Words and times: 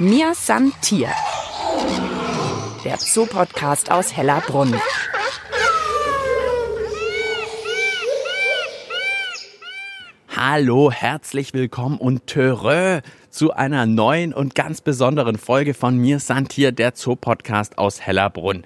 Mir 0.00 0.32
san 0.36 0.72
Tier. 0.80 1.10
Der 2.84 2.98
Zoo-Podcast 2.98 3.90
aus 3.90 4.16
Hellerbrunn. 4.16 4.72
Hallo, 10.28 10.92
herzlich 10.92 11.52
willkommen 11.52 11.98
und 11.98 12.28
Törö 12.28 13.00
zu 13.28 13.52
einer 13.54 13.86
neuen 13.86 14.32
und 14.32 14.54
ganz 14.54 14.82
besonderen 14.82 15.36
Folge 15.36 15.74
von 15.74 15.96
Mir 15.96 16.20
Santier, 16.20 16.70
der 16.70 16.92
Zoo-Podcast 16.94 17.76
aus 17.76 18.00
Hellerbrunn. 18.00 18.62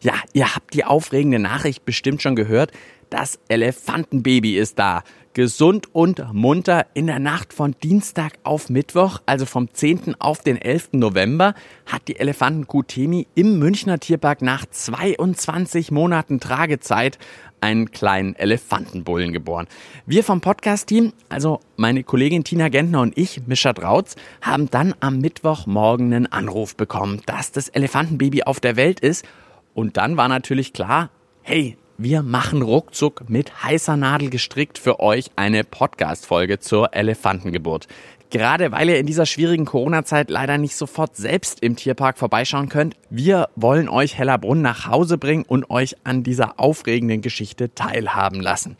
Ja, 0.00 0.14
ihr 0.32 0.52
habt 0.52 0.74
die 0.74 0.84
aufregende 0.84 1.38
Nachricht 1.38 1.84
bestimmt 1.84 2.22
schon 2.22 2.34
gehört. 2.34 2.72
Das 3.08 3.38
Elefantenbaby 3.46 4.58
ist 4.58 4.80
da. 4.80 5.04
Gesund 5.34 5.94
und 5.94 6.22
munter 6.34 6.86
in 6.92 7.06
der 7.06 7.18
Nacht 7.18 7.54
von 7.54 7.74
Dienstag 7.82 8.34
auf 8.42 8.68
Mittwoch, 8.68 9.20
also 9.24 9.46
vom 9.46 9.72
10. 9.72 10.16
auf 10.18 10.42
den 10.42 10.60
11. 10.60 10.90
November, 10.92 11.54
hat 11.86 12.06
die 12.08 12.16
Elefantenkuh 12.16 12.82
Temi 12.82 13.26
im 13.34 13.58
Münchner 13.58 13.98
Tierpark 13.98 14.42
nach 14.42 14.66
22 14.66 15.90
Monaten 15.90 16.38
Tragezeit 16.38 17.18
einen 17.62 17.90
kleinen 17.92 18.34
Elefantenbullen 18.34 19.32
geboren. 19.32 19.68
Wir 20.04 20.22
vom 20.22 20.42
Podcast-Team, 20.42 21.14
also 21.30 21.60
meine 21.76 22.04
Kollegin 22.04 22.44
Tina 22.44 22.68
Gentner 22.68 23.00
und 23.00 23.16
ich, 23.16 23.46
Mischa 23.46 23.72
Drautz, 23.72 24.16
haben 24.42 24.68
dann 24.68 24.94
am 25.00 25.18
Mittwochmorgen 25.20 26.12
einen 26.12 26.26
Anruf 26.26 26.76
bekommen, 26.76 27.22
dass 27.24 27.52
das 27.52 27.70
Elefantenbaby 27.70 28.42
auf 28.42 28.60
der 28.60 28.76
Welt 28.76 29.00
ist. 29.00 29.24
Und 29.72 29.96
dann 29.96 30.18
war 30.18 30.28
natürlich 30.28 30.74
klar, 30.74 31.08
hey, 31.40 31.78
wir 31.98 32.22
machen 32.22 32.62
ruckzuck 32.62 33.28
mit 33.28 33.62
heißer 33.62 33.96
Nadel 33.96 34.30
gestrickt 34.30 34.78
für 34.78 35.00
euch 35.00 35.30
eine 35.36 35.64
Podcast-Folge 35.64 36.58
zur 36.58 36.94
Elefantengeburt. 36.94 37.88
Gerade 38.30 38.72
weil 38.72 38.88
ihr 38.88 38.98
in 38.98 39.06
dieser 39.06 39.26
schwierigen 39.26 39.66
Corona-Zeit 39.66 40.30
leider 40.30 40.56
nicht 40.56 40.74
sofort 40.74 41.16
selbst 41.16 41.62
im 41.62 41.76
Tierpark 41.76 42.16
vorbeischauen 42.16 42.70
könnt, 42.70 42.96
wir 43.10 43.50
wollen 43.56 43.90
euch 43.90 44.16
Hellerbrunn 44.16 44.62
nach 44.62 44.86
Hause 44.86 45.18
bringen 45.18 45.44
und 45.46 45.68
euch 45.68 45.96
an 46.04 46.22
dieser 46.22 46.58
aufregenden 46.58 47.20
Geschichte 47.20 47.74
teilhaben 47.74 48.40
lassen. 48.40 48.78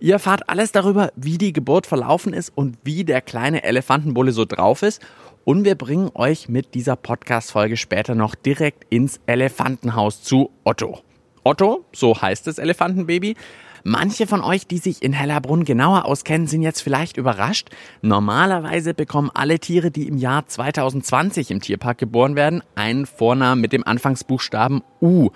Ihr 0.00 0.14
erfahrt 0.14 0.48
alles 0.48 0.72
darüber, 0.72 1.12
wie 1.16 1.38
die 1.38 1.52
Geburt 1.52 1.86
verlaufen 1.86 2.32
ist 2.34 2.52
und 2.54 2.76
wie 2.84 3.04
der 3.04 3.22
kleine 3.22 3.64
Elefantenbulle 3.64 4.32
so 4.32 4.44
drauf 4.44 4.82
ist. 4.82 5.00
Und 5.44 5.64
wir 5.64 5.74
bringen 5.74 6.10
euch 6.14 6.48
mit 6.48 6.74
dieser 6.74 6.96
Podcast-Folge 6.96 7.78
später 7.78 8.14
noch 8.14 8.34
direkt 8.34 8.84
ins 8.90 9.20
Elefantenhaus 9.26 10.22
zu 10.22 10.50
Otto. 10.64 11.00
Otto, 11.42 11.84
so 11.92 12.20
heißt 12.20 12.46
das 12.46 12.58
Elefantenbaby, 12.58 13.36
Manche 13.82 14.26
von 14.26 14.42
euch, 14.42 14.66
die 14.66 14.76
sich 14.76 15.02
in 15.02 15.14
Hellerbrunn 15.14 15.64
genauer 15.64 16.04
auskennen, 16.04 16.46
sind 16.46 16.60
jetzt 16.62 16.82
vielleicht 16.82 17.16
überrascht. 17.16 17.70
Normalerweise 18.02 18.92
bekommen 18.92 19.30
alle 19.32 19.58
Tiere, 19.58 19.90
die 19.90 20.06
im 20.06 20.18
Jahr 20.18 20.46
2020 20.46 21.50
im 21.50 21.60
Tierpark 21.60 21.96
geboren 21.96 22.36
werden, 22.36 22.62
einen 22.74 23.06
Vornamen 23.06 23.60
mit 23.60 23.72
dem 23.72 23.86
Anfangsbuchstaben 23.86 24.82
U. 25.00 25.30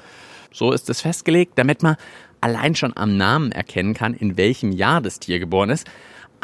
So 0.52 0.72
ist 0.72 0.90
es 0.90 1.00
festgelegt, 1.00 1.52
damit 1.56 1.82
man 1.82 1.96
allein 2.42 2.74
schon 2.74 2.94
am 2.96 3.16
Namen 3.16 3.50
erkennen 3.50 3.94
kann, 3.94 4.12
in 4.12 4.36
welchem 4.36 4.72
Jahr 4.72 5.00
das 5.00 5.20
Tier 5.20 5.38
geboren 5.38 5.70
ist. 5.70 5.86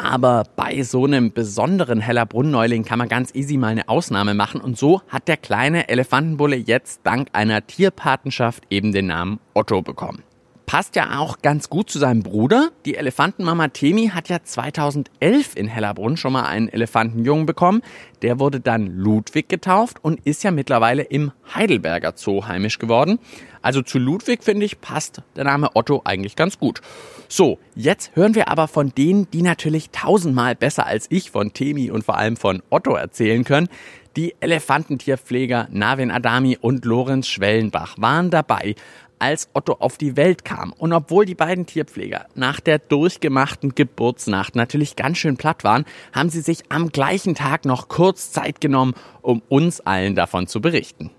Aber 0.01 0.45
bei 0.55 0.81
so 0.81 1.05
einem 1.05 1.31
besonderen 1.31 1.99
Hellerbrunn-Neuling 1.99 2.83
kann 2.83 2.97
man 2.97 3.07
ganz 3.07 3.35
easy 3.35 3.57
mal 3.57 3.67
eine 3.67 3.87
Ausnahme 3.87 4.33
machen. 4.33 4.59
Und 4.59 4.77
so 4.77 5.01
hat 5.07 5.27
der 5.27 5.37
kleine 5.37 5.89
Elefantenbulle 5.89 6.55
jetzt 6.55 7.01
dank 7.03 7.27
einer 7.33 7.65
Tierpatenschaft 7.67 8.63
eben 8.69 8.91
den 8.93 9.07
Namen 9.07 9.39
Otto 9.53 9.81
bekommen 9.81 10.23
passt 10.71 10.95
ja 10.95 11.19
auch 11.19 11.39
ganz 11.41 11.69
gut 11.69 11.89
zu 11.89 11.99
seinem 11.99 12.23
Bruder. 12.23 12.69
Die 12.85 12.95
Elefantenmama 12.95 13.67
Temi 13.67 14.07
hat 14.07 14.29
ja 14.29 14.41
2011 14.41 15.57
in 15.57 15.67
Hellerbrunn 15.67 16.15
schon 16.15 16.31
mal 16.31 16.45
einen 16.45 16.69
Elefantenjungen 16.69 17.45
bekommen. 17.45 17.81
Der 18.21 18.39
wurde 18.39 18.61
dann 18.61 18.87
Ludwig 18.87 19.49
getauft 19.49 19.97
und 20.01 20.25
ist 20.25 20.45
ja 20.45 20.51
mittlerweile 20.51 21.01
im 21.01 21.33
Heidelberger 21.53 22.13
Zoo 22.15 22.47
heimisch 22.47 22.79
geworden. 22.79 23.19
Also 23.61 23.81
zu 23.81 23.99
Ludwig, 23.99 24.43
finde 24.43 24.65
ich, 24.65 24.81
passt 24.81 25.21
der 25.35 25.43
Name 25.43 25.69
Otto 25.75 26.01
eigentlich 26.03 26.35
ganz 26.35 26.57
gut. 26.57 26.81
So, 27.27 27.59
jetzt 27.75 28.15
hören 28.15 28.35
wir 28.35 28.47
aber 28.47 28.67
von 28.67 28.89
denen, 28.89 29.29
die 29.31 29.41
natürlich 29.41 29.91
tausendmal 29.91 30.55
besser 30.55 30.85
als 30.85 31.07
ich 31.09 31.31
von 31.31 31.53
Temi 31.53 31.91
und 31.91 32.03
vor 32.03 32.17
allem 32.17 32.37
von 32.37 32.61
Otto 32.69 32.93
erzählen 32.93 33.43
können. 33.43 33.69
Die 34.17 34.35
Elefantentierpfleger 34.41 35.67
Navin 35.71 36.11
Adami 36.11 36.57
und 36.59 36.83
Lorenz 36.83 37.27
Schwellenbach 37.27 37.95
waren 37.97 38.29
dabei, 38.29 38.75
als 39.21 39.49
Otto 39.53 39.73
auf 39.73 39.97
die 39.97 40.17
Welt 40.17 40.43
kam. 40.43 40.73
Und 40.73 40.93
obwohl 40.93 41.25
die 41.25 41.35
beiden 41.35 41.67
Tierpfleger 41.67 42.25
nach 42.33 42.59
der 42.59 42.79
durchgemachten 42.79 43.75
Geburtsnacht 43.75 44.55
natürlich 44.55 44.95
ganz 44.95 45.19
schön 45.19 45.37
platt 45.37 45.63
waren, 45.63 45.85
haben 46.11 46.29
sie 46.29 46.41
sich 46.41 46.63
am 46.69 46.89
gleichen 46.89 47.35
Tag 47.35 47.65
noch 47.65 47.87
kurz 47.87 48.31
Zeit 48.31 48.59
genommen, 48.59 48.95
um 49.21 49.43
uns 49.47 49.79
allen 49.79 50.15
davon 50.15 50.47
zu 50.47 50.59
berichten. 50.59 51.11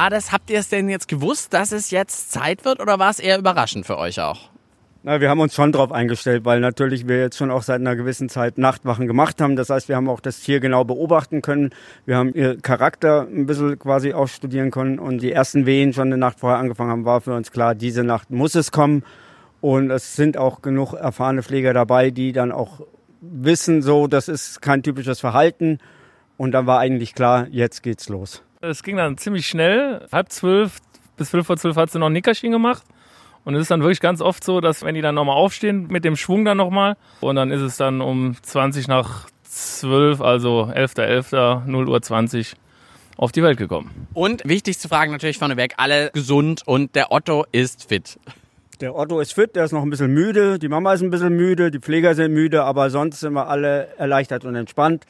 War 0.00 0.08
das? 0.08 0.32
Habt 0.32 0.48
ihr 0.48 0.58
es 0.58 0.70
denn 0.70 0.88
jetzt 0.88 1.08
gewusst, 1.08 1.52
dass 1.52 1.72
es 1.72 1.90
jetzt 1.90 2.32
Zeit 2.32 2.64
wird 2.64 2.80
oder 2.80 2.98
war 2.98 3.10
es 3.10 3.18
eher 3.18 3.38
überraschend 3.38 3.84
für 3.84 3.98
euch 3.98 4.18
auch? 4.18 4.48
Na, 5.02 5.20
wir 5.20 5.28
haben 5.28 5.40
uns 5.40 5.54
schon 5.54 5.72
darauf 5.72 5.92
eingestellt, 5.92 6.46
weil 6.46 6.60
natürlich 6.60 7.06
wir 7.06 7.18
jetzt 7.18 7.36
schon 7.36 7.50
auch 7.50 7.62
seit 7.62 7.80
einer 7.80 7.96
gewissen 7.96 8.30
Zeit 8.30 8.56
Nachtwachen 8.56 9.06
gemacht 9.06 9.42
haben. 9.42 9.56
Das 9.56 9.68
heißt, 9.68 9.90
wir 9.90 9.96
haben 9.96 10.08
auch 10.08 10.20
das 10.20 10.40
Tier 10.40 10.60
genau 10.60 10.84
beobachten 10.84 11.42
können. 11.42 11.70
Wir 12.06 12.16
haben 12.16 12.32
ihr 12.32 12.58
Charakter 12.62 13.26
ein 13.30 13.44
bisschen 13.44 13.78
quasi 13.78 14.14
ausstudieren 14.14 14.70
können 14.70 14.98
und 14.98 15.20
die 15.20 15.32
ersten 15.32 15.66
Wehen 15.66 15.92
schon 15.92 16.08
eine 16.08 16.16
Nacht 16.16 16.40
vorher 16.40 16.58
angefangen 16.58 16.90
haben, 16.90 17.04
war 17.04 17.20
für 17.20 17.34
uns 17.34 17.52
klar, 17.52 17.74
diese 17.74 18.02
Nacht 18.02 18.30
muss 18.30 18.54
es 18.54 18.72
kommen. 18.72 19.04
Und 19.60 19.90
es 19.90 20.16
sind 20.16 20.38
auch 20.38 20.62
genug 20.62 20.94
erfahrene 20.94 21.42
Pfleger 21.42 21.74
dabei, 21.74 22.10
die 22.10 22.32
dann 22.32 22.52
auch 22.52 22.80
wissen, 23.20 23.82
so, 23.82 24.06
das 24.06 24.28
ist 24.28 24.62
kein 24.62 24.82
typisches 24.82 25.20
Verhalten. 25.20 25.78
Und 26.38 26.52
dann 26.52 26.66
war 26.66 26.78
eigentlich 26.78 27.14
klar, 27.14 27.48
jetzt 27.50 27.82
geht's 27.82 28.08
los. 28.08 28.42
Es 28.62 28.82
ging 28.82 28.98
dann 28.98 29.16
ziemlich 29.16 29.46
schnell. 29.46 30.06
Halb 30.12 30.30
zwölf 30.30 30.80
bis 31.16 31.30
fünf 31.30 31.46
vor 31.46 31.56
zwölf 31.56 31.76
hat 31.76 31.90
sie 31.90 31.98
noch 31.98 32.08
ein 32.08 32.12
Nickerchen 32.12 32.52
gemacht. 32.52 32.82
Und 33.44 33.54
es 33.54 33.62
ist 33.62 33.70
dann 33.70 33.80
wirklich 33.80 34.00
ganz 34.00 34.20
oft 34.20 34.44
so, 34.44 34.60
dass 34.60 34.82
wenn 34.82 34.94
die 34.94 35.00
dann 35.00 35.14
nochmal 35.14 35.36
aufstehen, 35.36 35.86
mit 35.88 36.04
dem 36.04 36.14
Schwung 36.14 36.44
dann 36.44 36.58
nochmal. 36.58 36.98
Und 37.22 37.36
dann 37.36 37.50
ist 37.50 37.62
es 37.62 37.78
dann 37.78 38.02
um 38.02 38.36
20 38.42 38.86
nach 38.86 39.28
12, 39.44 40.20
also 40.20 40.64
11.11., 40.64 41.30
.11., 41.30 41.64
0 41.64 41.88
Uhr 41.88 42.02
20 42.02 42.54
auf 43.16 43.32
die 43.32 43.42
Welt 43.42 43.56
gekommen. 43.56 44.08
Und 44.12 44.46
wichtig 44.46 44.78
zu 44.78 44.88
fragen 44.88 45.12
natürlich 45.12 45.38
vorneweg, 45.38 45.74
alle 45.78 46.10
gesund 46.12 46.62
und 46.66 46.94
der 46.94 47.12
Otto 47.12 47.46
ist 47.52 47.88
fit. 47.88 48.18
Der 48.82 48.94
Otto 48.94 49.20
ist 49.20 49.32
fit, 49.32 49.56
der 49.56 49.64
ist 49.64 49.72
noch 49.72 49.82
ein 49.82 49.90
bisschen 49.90 50.12
müde, 50.12 50.58
die 50.58 50.68
Mama 50.68 50.92
ist 50.92 51.02
ein 51.02 51.10
bisschen 51.10 51.34
müde, 51.34 51.70
die 51.70 51.80
Pfleger 51.80 52.14
sind 52.14 52.32
müde, 52.32 52.64
aber 52.64 52.90
sonst 52.90 53.20
sind 53.20 53.32
wir 53.32 53.48
alle 53.48 53.88
erleichtert 53.96 54.44
und 54.44 54.54
entspannt 54.54 55.06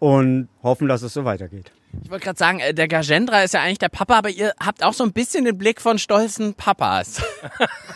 und 0.00 0.48
hoffen, 0.64 0.88
dass 0.88 1.02
es 1.02 1.14
so 1.14 1.24
weitergeht. 1.24 1.72
Ich 2.04 2.10
wollte 2.10 2.24
gerade 2.24 2.38
sagen, 2.38 2.60
äh, 2.60 2.74
der 2.74 2.88
Gagendra 2.88 3.42
ist 3.42 3.54
ja 3.54 3.62
eigentlich 3.62 3.78
der 3.78 3.88
Papa, 3.88 4.18
aber 4.18 4.30
ihr 4.30 4.52
habt 4.64 4.82
auch 4.82 4.92
so 4.92 5.04
ein 5.04 5.12
bisschen 5.12 5.44
den 5.44 5.56
Blick 5.56 5.80
von 5.80 5.98
stolzen 5.98 6.54
Papas. 6.54 7.22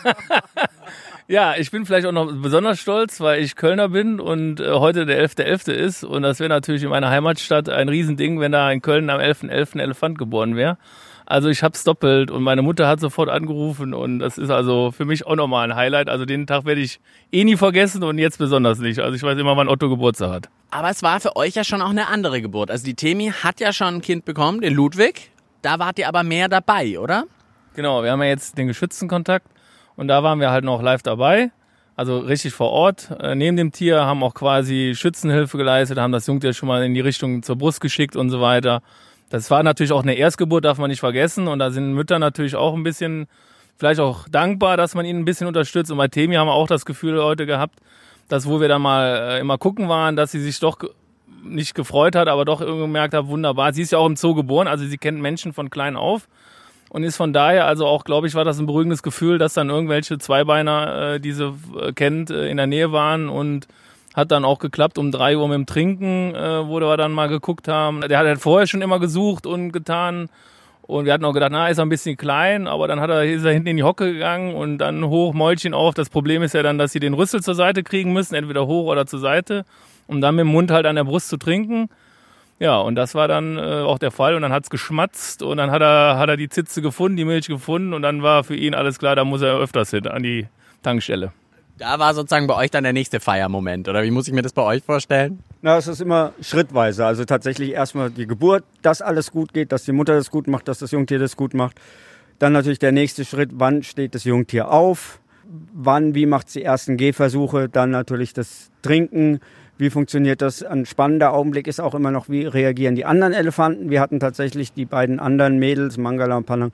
ja, 1.27 1.55
ich 1.55 1.71
bin 1.71 1.85
vielleicht 1.85 2.07
auch 2.07 2.11
noch 2.11 2.31
besonders 2.31 2.79
stolz, 2.79 3.19
weil 3.19 3.41
ich 3.43 3.55
Kölner 3.55 3.89
bin 3.89 4.19
und 4.19 4.59
äh, 4.59 4.71
heute 4.71 5.05
der 5.05 5.23
11.11. 5.23 5.69
.11. 5.69 5.71
ist. 5.71 6.03
Und 6.03 6.23
das 6.23 6.39
wäre 6.39 6.49
natürlich 6.49 6.83
in 6.83 6.89
meiner 6.89 7.09
Heimatstadt 7.09 7.69
ein 7.69 7.89
Riesending, 7.89 8.39
wenn 8.39 8.51
da 8.51 8.71
in 8.71 8.81
Köln 8.81 9.09
am 9.09 9.19
11.11. 9.19 9.49
.11. 9.49 9.75
ein 9.75 9.79
Elefant 9.79 10.17
geboren 10.17 10.55
wäre. 10.55 10.77
Also 11.25 11.49
ich 11.49 11.63
hab's 11.63 11.83
doppelt 11.83 12.31
und 12.31 12.43
meine 12.43 12.61
Mutter 12.61 12.87
hat 12.87 12.99
sofort 12.99 13.29
angerufen 13.29 13.93
und 13.93 14.19
das 14.19 14.37
ist 14.37 14.49
also 14.49 14.91
für 14.91 15.05
mich 15.05 15.25
auch 15.25 15.35
nochmal 15.35 15.69
ein 15.69 15.75
Highlight. 15.75 16.09
Also 16.09 16.25
den 16.25 16.47
Tag 16.47 16.65
werde 16.65 16.81
ich 16.81 16.99
eh 17.31 17.43
nie 17.43 17.55
vergessen 17.55 18.03
und 18.03 18.17
jetzt 18.17 18.37
besonders 18.37 18.79
nicht. 18.79 18.99
Also 18.99 19.15
ich 19.15 19.23
weiß 19.23 19.37
immer, 19.37 19.55
wann 19.55 19.69
Otto 19.69 19.89
Geburtstag 19.89 20.31
hat. 20.31 20.49
Aber 20.71 20.89
es 20.89 21.01
war 21.01 21.19
für 21.19 21.35
euch 21.35 21.55
ja 21.55 21.63
schon 21.63 21.81
auch 21.81 21.89
eine 21.89 22.07
andere 22.07 22.41
Geburt. 22.41 22.71
Also 22.71 22.85
die 22.85 22.95
Temi 22.95 23.31
hat 23.31 23.59
ja 23.59 23.71
schon 23.71 23.95
ein 23.95 24.01
Kind 24.01 24.25
bekommen, 24.25 24.61
den 24.61 24.73
Ludwig. 24.73 25.31
Da 25.61 25.79
wart 25.79 25.97
ihr 25.97 26.07
aber 26.07 26.23
mehr 26.23 26.49
dabei, 26.49 26.99
oder? 26.99 27.23
Genau, 27.75 28.03
wir 28.03 28.11
haben 28.11 28.21
ja 28.21 28.27
jetzt 28.27 28.57
den 28.57 28.67
geschützten 28.67 29.07
Kontakt 29.07 29.47
und 29.95 30.07
da 30.07 30.23
waren 30.23 30.39
wir 30.39 30.51
halt 30.51 30.65
noch 30.65 30.81
live 30.81 31.03
dabei. 31.03 31.51
Also 31.95 32.19
richtig 32.19 32.53
vor 32.53 32.71
Ort. 32.71 33.11
Äh, 33.19 33.35
neben 33.35 33.55
dem 33.55 33.71
Tier 33.71 34.01
haben 34.05 34.23
auch 34.23 34.33
quasi 34.33 34.93
Schützenhilfe 34.95 35.57
geleistet, 35.57 35.99
haben 35.99 36.11
das 36.11 36.27
Jungtier 36.27 36.53
schon 36.53 36.67
mal 36.67 36.83
in 36.83 36.93
die 36.93 37.01
Richtung 37.01 37.43
zur 37.43 37.55
Brust 37.55 37.81
geschickt 37.81 38.15
und 38.15 38.29
so 38.29 38.41
weiter. 38.41 38.81
Das 39.33 39.49
war 39.49 39.63
natürlich 39.63 39.91
auch 39.91 40.03
eine 40.03 40.13
Erstgeburt, 40.13 40.63
darf 40.63 40.77
man 40.77 40.91
nicht 40.91 40.99
vergessen. 40.99 41.47
Und 41.47 41.57
da 41.57 41.71
sind 41.71 41.93
Mütter 41.93 42.19
natürlich 42.19 42.55
auch 42.55 42.75
ein 42.75 42.83
bisschen, 42.83 43.25
vielleicht 43.77 43.99
auch 43.99 44.27
dankbar, 44.29 44.77
dass 44.77 44.93
man 44.93 45.07
ihnen 45.07 45.21
ein 45.21 45.25
bisschen 45.25 45.47
unterstützt. 45.47 45.89
Und 45.89 45.97
bei 45.97 46.07
Temi 46.07 46.35
haben 46.35 46.45
wir 46.45 46.53
auch 46.53 46.67
das 46.67 46.85
Gefühl 46.85 47.19
heute 47.19 47.47
gehabt, 47.47 47.79
dass 48.27 48.47
wo 48.47 48.61
wir 48.61 48.67
dann 48.67 48.83
mal 48.83 49.31
äh, 49.31 49.39
immer 49.39 49.57
gucken 49.57 49.89
waren, 49.89 50.15
dass 50.15 50.31
sie 50.31 50.39
sich 50.39 50.59
doch 50.59 50.77
nicht 51.43 51.73
gefreut 51.73 52.15
hat, 52.15 52.27
aber 52.27 52.45
doch 52.45 52.61
irgendwie 52.61 52.81
gemerkt 52.81 53.15
hat, 53.15 53.25
wunderbar. 53.25 53.73
Sie 53.73 53.81
ist 53.81 53.91
ja 53.91 53.97
auch 53.97 54.05
im 54.05 54.17
Zoo 54.17 54.35
geboren, 54.35 54.67
also 54.67 54.85
sie 54.85 54.99
kennt 54.99 55.19
Menschen 55.19 55.51
von 55.51 55.71
klein 55.71 55.95
auf 55.95 56.27
und 56.89 57.03
ist 57.03 57.17
von 57.17 57.33
daher 57.33 57.65
also 57.65 57.87
auch, 57.87 58.03
glaube 58.03 58.27
ich, 58.27 58.35
war 58.35 58.45
das 58.45 58.59
ein 58.59 58.67
beruhigendes 58.67 59.01
Gefühl, 59.01 59.39
dass 59.39 59.55
dann 59.55 59.71
irgendwelche 59.71 60.19
Zweibeiner, 60.19 61.13
äh, 61.15 61.19
die 61.19 61.31
sie 61.31 61.55
äh, 61.81 61.91
kennt, 61.91 62.29
äh, 62.29 62.49
in 62.49 62.57
der 62.57 62.67
Nähe 62.67 62.91
waren 62.91 63.29
und 63.29 63.67
Hat 64.13 64.31
dann 64.31 64.45
auch 64.45 64.59
geklappt 64.59 64.97
um 64.97 65.11
drei 65.11 65.37
Uhr 65.37 65.47
mit 65.47 65.55
dem 65.55 65.65
Trinken, 65.65 66.35
äh, 66.35 66.67
wo 66.67 66.79
wir 66.79 66.97
dann 66.97 67.11
mal 67.11 67.27
geguckt 67.27 67.67
haben. 67.67 68.01
Der 68.01 68.19
hat 68.19 68.27
halt 68.27 68.39
vorher 68.39 68.67
schon 68.67 68.81
immer 68.81 68.99
gesucht 68.99 69.45
und 69.45 69.71
getan. 69.71 70.29
Und 70.83 71.05
wir 71.05 71.13
hatten 71.13 71.25
auch 71.25 71.33
gedacht, 71.33 71.51
na, 71.51 71.69
ist 71.69 71.77
er 71.77 71.85
ein 71.85 71.89
bisschen 71.89 72.17
klein, 72.17 72.67
aber 72.67 72.87
dann 72.87 72.99
hat 72.99 73.09
er, 73.09 73.23
ist 73.23 73.45
er 73.45 73.53
hinten 73.53 73.69
in 73.69 73.77
die 73.77 73.83
Hocke 73.83 74.11
gegangen 74.11 74.53
und 74.53 74.79
dann 74.79 75.05
hoch, 75.05 75.33
Mäulchen 75.33 75.73
auf. 75.73 75.93
Das 75.93 76.09
Problem 76.09 76.43
ist 76.43 76.53
ja 76.53 76.61
dann, 76.61 76.77
dass 76.77 76.91
sie 76.91 76.99
den 76.99 77.13
Rüssel 77.13 77.41
zur 77.41 77.55
Seite 77.55 77.83
kriegen 77.83 78.11
müssen, 78.11 78.35
entweder 78.35 78.67
hoch 78.67 78.87
oder 78.87 79.05
zur 79.05 79.19
Seite, 79.19 79.65
um 80.07 80.19
dann 80.19 80.35
mit 80.35 80.43
dem 80.43 80.51
Mund 80.51 80.71
halt 80.71 80.85
an 80.85 80.97
der 80.97 81.05
Brust 81.05 81.29
zu 81.29 81.37
trinken. 81.37 81.89
Ja, 82.59 82.77
und 82.79 82.95
das 82.95 83.15
war 83.15 83.27
dann 83.27 83.57
äh, 83.57 83.81
auch 83.81 83.97
der 83.97 84.11
Fall. 84.11 84.35
Und 84.35 84.41
dann 84.41 84.51
hat's 84.51 84.69
geschmatzt 84.69 85.41
und 85.41 85.57
dann 85.57 85.71
hat 85.71 85.81
er, 85.81 86.17
hat 86.17 86.29
er 86.29 86.37
die 86.37 86.49
Zitze 86.49 86.81
gefunden, 86.81 87.17
die 87.17 87.25
Milch 87.25 87.47
gefunden 87.47 87.93
und 87.93 88.01
dann 88.01 88.21
war 88.21 88.43
für 88.43 88.55
ihn 88.55 88.75
alles 88.75 88.99
klar, 88.99 89.15
da 89.15 89.23
muss 89.23 89.41
er 89.41 89.57
öfters 89.57 89.91
hin 89.91 90.07
an 90.07 90.21
die 90.21 90.47
Tankstelle. 90.83 91.31
Da 91.77 91.97
war 91.97 92.13
sozusagen 92.13 92.45
bei 92.45 92.55
euch 92.55 92.69
dann 92.69 92.83
der 92.83 92.93
nächste 92.93 93.19
Feiermoment, 93.19 93.89
oder 93.89 94.03
wie 94.03 94.11
muss 94.11 94.27
ich 94.27 94.33
mir 94.33 94.43
das 94.43 94.53
bei 94.53 94.61
euch 94.61 94.83
vorstellen? 94.83 95.39
Na, 95.61 95.77
es 95.77 95.87
ist 95.87 96.01
immer 96.01 96.33
schrittweise. 96.39 97.05
Also 97.05 97.25
tatsächlich 97.25 97.71
erstmal 97.71 98.11
die 98.11 98.27
Geburt, 98.27 98.63
dass 98.83 99.01
alles 99.01 99.31
gut 99.31 99.53
geht, 99.53 99.71
dass 99.71 99.83
die 99.83 99.91
Mutter 99.91 100.13
das 100.13 100.29
gut 100.29 100.47
macht, 100.47 100.67
dass 100.67 100.79
das 100.79 100.91
Jungtier 100.91 101.17
das 101.17 101.35
gut 101.35 101.55
macht. 101.55 101.79
Dann 102.37 102.53
natürlich 102.53 102.79
der 102.79 102.91
nächste 102.91 103.25
Schritt, 103.25 103.51
wann 103.53 103.81
steht 103.81 104.13
das 104.13 104.23
Jungtier 104.23 104.69
auf? 104.69 105.19
Wann, 105.73 106.13
wie 106.13 106.25
macht 106.25 106.47
es 106.47 106.53
die 106.53 106.63
ersten 106.63 106.95
Gehversuche? 106.95 107.69
Dann 107.69 107.89
natürlich 107.89 108.33
das 108.33 108.71
Trinken. 108.81 109.39
Wie 109.77 109.89
funktioniert 109.89 110.41
das? 110.41 110.61
Ein 110.61 110.85
spannender 110.85 111.33
Augenblick 111.33 111.67
ist 111.67 111.81
auch 111.81 111.95
immer 111.95 112.11
noch, 112.11 112.29
wie 112.29 112.45
reagieren 112.45 112.95
die 112.95 113.05
anderen 113.05 113.33
Elefanten? 113.33 113.89
Wir 113.89 113.99
hatten 113.99 114.19
tatsächlich 114.19 114.73
die 114.73 114.85
beiden 114.85 115.19
anderen 115.19 115.57
Mädels, 115.57 115.97
Mangala 115.97 116.37
und 116.37 116.45
Panang, 116.45 116.71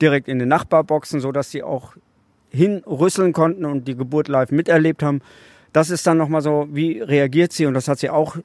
direkt 0.00 0.28
in 0.28 0.38
den 0.38 0.48
Nachbarboxen, 0.48 1.20
sodass 1.20 1.50
sie 1.50 1.62
auch 1.62 1.94
hinrüsseln 2.52 3.32
konnten 3.32 3.64
und 3.64 3.88
die 3.88 3.96
Geburt 3.96 4.28
live 4.28 4.50
miterlebt 4.50 5.02
haben. 5.02 5.20
Das 5.72 5.90
ist 5.90 6.06
dann 6.06 6.18
nochmal 6.18 6.42
so, 6.42 6.68
wie 6.70 7.00
reagiert 7.00 7.52
sie? 7.52 7.66
Und 7.66 7.74
das 7.74 7.88
hat 7.88 7.98
sie 7.98 8.10
auch 8.10 8.36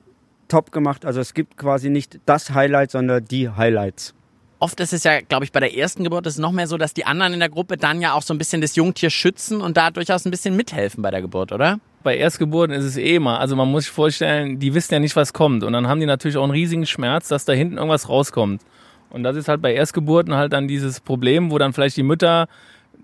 top 0.47 0.71
gemacht. 0.71 1.05
Also 1.05 1.19
es 1.19 1.33
gibt 1.33 1.57
quasi 1.57 1.89
nicht 1.89 2.19
das 2.25 2.53
Highlight, 2.53 2.91
sondern 2.91 3.25
die 3.25 3.49
Highlights. 3.49 4.13
Oft 4.59 4.79
ist 4.79 4.91
es 4.91 5.03
ja, 5.03 5.19
glaube 5.21 5.45
ich, 5.45 5.51
bei 5.51 5.59
der 5.59 5.77
ersten 5.77 6.03
Geburt 6.03 6.25
ist 6.25 6.33
es 6.33 6.39
noch 6.39 6.51
mehr 6.51 6.65
so, 6.65 6.77
dass 6.77 6.93
die 6.93 7.05
anderen 7.05 7.33
in 7.33 7.39
der 7.39 7.49
Gruppe 7.49 7.77
dann 7.77 8.01
ja 8.01 8.13
auch 8.13 8.23
so 8.23 8.33
ein 8.33 8.39
bisschen 8.39 8.59
das 8.59 8.75
Jungtier 8.75 9.11
schützen 9.11 9.61
und 9.61 9.77
da 9.77 9.91
durchaus 9.91 10.25
ein 10.25 10.31
bisschen 10.31 10.55
mithelfen 10.55 11.03
bei 11.03 11.11
der 11.11 11.21
Geburt, 11.21 11.51
oder? 11.51 11.79
Bei 12.01 12.17
Erstgeburten 12.17 12.75
ist 12.75 12.85
es 12.85 12.97
eh 12.97 13.15
immer. 13.15 13.39
Also 13.39 13.55
man 13.55 13.69
muss 13.69 13.83
sich 13.83 13.91
vorstellen, 13.91 14.57
die 14.57 14.73
wissen 14.73 14.93
ja 14.93 14.99
nicht, 14.99 15.15
was 15.15 15.33
kommt. 15.33 15.63
Und 15.63 15.73
dann 15.73 15.87
haben 15.87 15.99
die 15.99 16.07
natürlich 16.07 16.37
auch 16.37 16.43
einen 16.43 16.53
riesigen 16.53 16.87
Schmerz, 16.87 17.27
dass 17.27 17.45
da 17.45 17.53
hinten 17.53 17.77
irgendwas 17.77 18.09
rauskommt. 18.09 18.61
Und 19.09 19.23
das 19.23 19.35
ist 19.35 19.47
halt 19.47 19.61
bei 19.61 19.73
Erstgeburten 19.73 20.33
halt 20.33 20.53
dann 20.53 20.67
dieses 20.67 21.01
Problem, 21.01 21.51
wo 21.51 21.59
dann 21.59 21.73
vielleicht 21.73 21.97
die 21.97 22.03
Mütter 22.03 22.47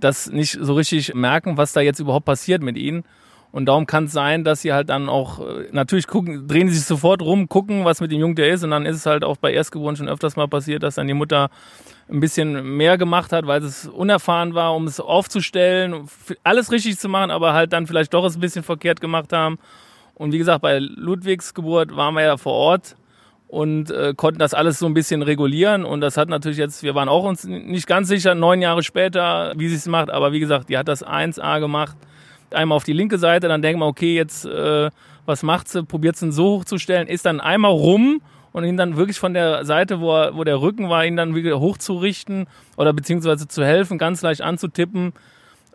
das 0.03 0.31
nicht 0.31 0.57
so 0.59 0.73
richtig 0.73 1.13
merken, 1.13 1.57
was 1.57 1.73
da 1.73 1.81
jetzt 1.81 2.00
überhaupt 2.00 2.25
passiert 2.25 2.61
mit 2.61 2.77
ihnen. 2.77 3.03
Und 3.51 3.67
darum 3.67 3.85
kann 3.85 4.05
es 4.05 4.11
sein, 4.11 4.44
dass 4.44 4.61
sie 4.63 4.73
halt 4.73 4.89
dann 4.89 5.09
auch, 5.09 5.39
äh, 5.39 5.67
natürlich 5.71 6.07
gucken, 6.07 6.47
drehen 6.47 6.69
sie 6.69 6.75
sich 6.75 6.88
sofort 6.88 7.21
rum, 7.21 7.47
gucken, 7.47 7.85
was 7.85 8.01
mit 8.01 8.11
dem 8.11 8.19
Jungen 8.19 8.35
der 8.35 8.50
ist. 8.50 8.63
Und 8.63 8.71
dann 8.71 8.88
ist 8.88 8.95
es 8.95 9.05
halt 9.05 9.23
auch 9.23 9.38
bei 9.38 9.53
Erstgeborenen 9.53 9.95
schon 9.95 10.09
öfters 10.09 10.35
mal 10.35 10.47
passiert, 10.47 10.81
dass 10.81 10.95
dann 10.95 11.07
die 11.07 11.13
Mutter 11.13 11.51
ein 12.09 12.19
bisschen 12.19 12.77
mehr 12.77 12.97
gemacht 12.97 13.31
hat, 13.31 13.45
weil 13.45 13.63
es 13.63 13.88
unerfahren 13.88 14.55
war, 14.55 14.75
um 14.75 14.88
es 14.88 15.00
aufzustellen, 15.00 16.09
alles 16.44 16.71
richtig 16.71 16.97
zu 16.97 17.09
machen, 17.09 17.29
aber 17.29 17.53
halt 17.53 17.73
dann 17.73 17.85
vielleicht 17.85 18.13
doch 18.15 18.25
es 18.25 18.35
ein 18.35 18.41
bisschen 18.41 18.63
verkehrt 18.63 18.99
gemacht 18.99 19.31
haben. 19.31 19.59
Und 20.15 20.31
wie 20.31 20.39
gesagt, 20.39 20.63
bei 20.63 20.79
Ludwigs 20.79 21.53
Geburt 21.53 21.95
waren 21.95 22.15
wir 22.15 22.23
ja 22.23 22.38
vor 22.38 22.53
Ort 22.53 22.95
und 23.53 23.91
äh, 23.91 24.15
konnten 24.17 24.39
das 24.39 24.55
alles 24.55 24.79
so 24.79 24.88
ein 24.88 24.95
bisschen 24.95 25.21
regulieren. 25.21 25.85
Und 25.85 26.01
das 26.01 26.17
hat 26.17 26.27
natürlich 26.27 26.57
jetzt, 26.57 26.81
wir 26.81 26.95
waren 26.95 27.07
auch 27.07 27.23
uns 27.23 27.44
nicht 27.44 27.85
ganz 27.85 28.07
sicher, 28.07 28.33
neun 28.33 28.63
Jahre 28.63 28.81
später, 28.81 29.53
wie 29.55 29.69
sie 29.69 29.75
es 29.75 29.85
macht. 29.85 30.09
Aber 30.09 30.31
wie 30.31 30.39
gesagt, 30.39 30.69
die 30.69 30.77
hat 30.77 30.88
das 30.88 31.05
1A 31.05 31.59
gemacht. 31.59 31.95
Einmal 32.50 32.75
auf 32.75 32.83
die 32.83 32.94
linke 32.94 33.19
Seite, 33.19 33.47
dann 33.47 33.61
denken 33.61 33.79
wir, 33.79 33.85
okay, 33.85 34.15
jetzt, 34.15 34.45
äh, 34.45 34.89
was 35.27 35.44
macht 35.44 35.69
sie? 35.69 35.83
Probiert 35.83 36.15
sie 36.15 36.25
ihn 36.25 36.31
so 36.31 36.45
hochzustellen, 36.45 37.07
ist 37.07 37.27
dann 37.27 37.39
einmal 37.39 37.69
rum 37.69 38.23
und 38.53 38.63
ihn 38.63 38.75
dann 38.75 38.97
wirklich 38.97 39.19
von 39.19 39.35
der 39.35 39.65
Seite, 39.65 39.99
wo, 39.99 40.15
er, 40.15 40.35
wo 40.35 40.44
der 40.44 40.59
Rücken 40.59 40.89
war, 40.89 41.06
ihn 41.06 41.15
dann 41.15 41.35
wieder 41.35 41.59
hochzurichten 41.59 42.47
oder 42.75 42.91
beziehungsweise 42.91 43.47
zu 43.47 43.63
helfen, 43.63 43.99
ganz 43.99 44.23
leicht 44.23 44.41
anzutippen 44.41 45.13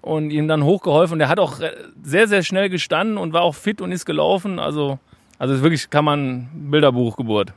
und 0.02 0.30
ihm 0.30 0.48
dann 0.48 0.64
hochgeholfen. 0.64 1.20
Der 1.20 1.28
hat 1.28 1.38
auch 1.38 1.60
äh, 1.60 1.70
sehr, 2.02 2.26
sehr 2.26 2.42
schnell 2.42 2.70
gestanden 2.70 3.18
und 3.18 3.32
war 3.32 3.42
auch 3.42 3.54
fit 3.54 3.80
und 3.80 3.92
ist 3.92 4.04
gelaufen. 4.04 4.58
Also, 4.58 4.98
also 5.38 5.62
wirklich 5.62 5.90
kann 5.90 6.04
man 6.04 6.48
Bilderbuchgeburt. 6.52 7.52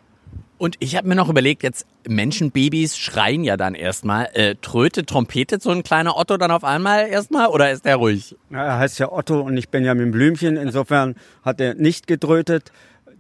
Und 0.62 0.76
ich 0.78 0.96
habe 0.96 1.08
mir 1.08 1.16
noch 1.16 1.28
überlegt, 1.28 1.64
jetzt 1.64 1.88
Menschenbabys 2.08 2.96
schreien 2.96 3.44
ja 3.44 3.58
dann 3.58 3.74
erstmal. 3.74 4.30
Äh, 4.36 4.54
trötet, 4.62 5.10
trompetet 5.10 5.64
so 5.64 5.72
ein 5.72 5.82
kleiner 5.82 6.16
Otto 6.16 6.38
dann 6.38 6.52
auf 6.52 6.64
einmal 6.64 7.08
erstmal 7.08 7.48
oder 7.48 7.72
ist 7.72 7.84
der 7.84 7.96
ruhig? 7.96 8.36
Ja, 8.52 8.64
er 8.64 8.78
heißt 8.78 9.00
ja 9.00 9.12
Otto 9.12 9.42
und 9.42 9.58
ich 9.58 9.70
bin 9.70 9.84
ja 9.84 9.96
mit 9.96 10.04
dem 10.04 10.12
Blümchen. 10.12 10.58
Insofern 10.58 11.16
hat 11.42 11.60
er 11.62 11.74
nicht 11.74 12.06
getrötet. 12.06 12.72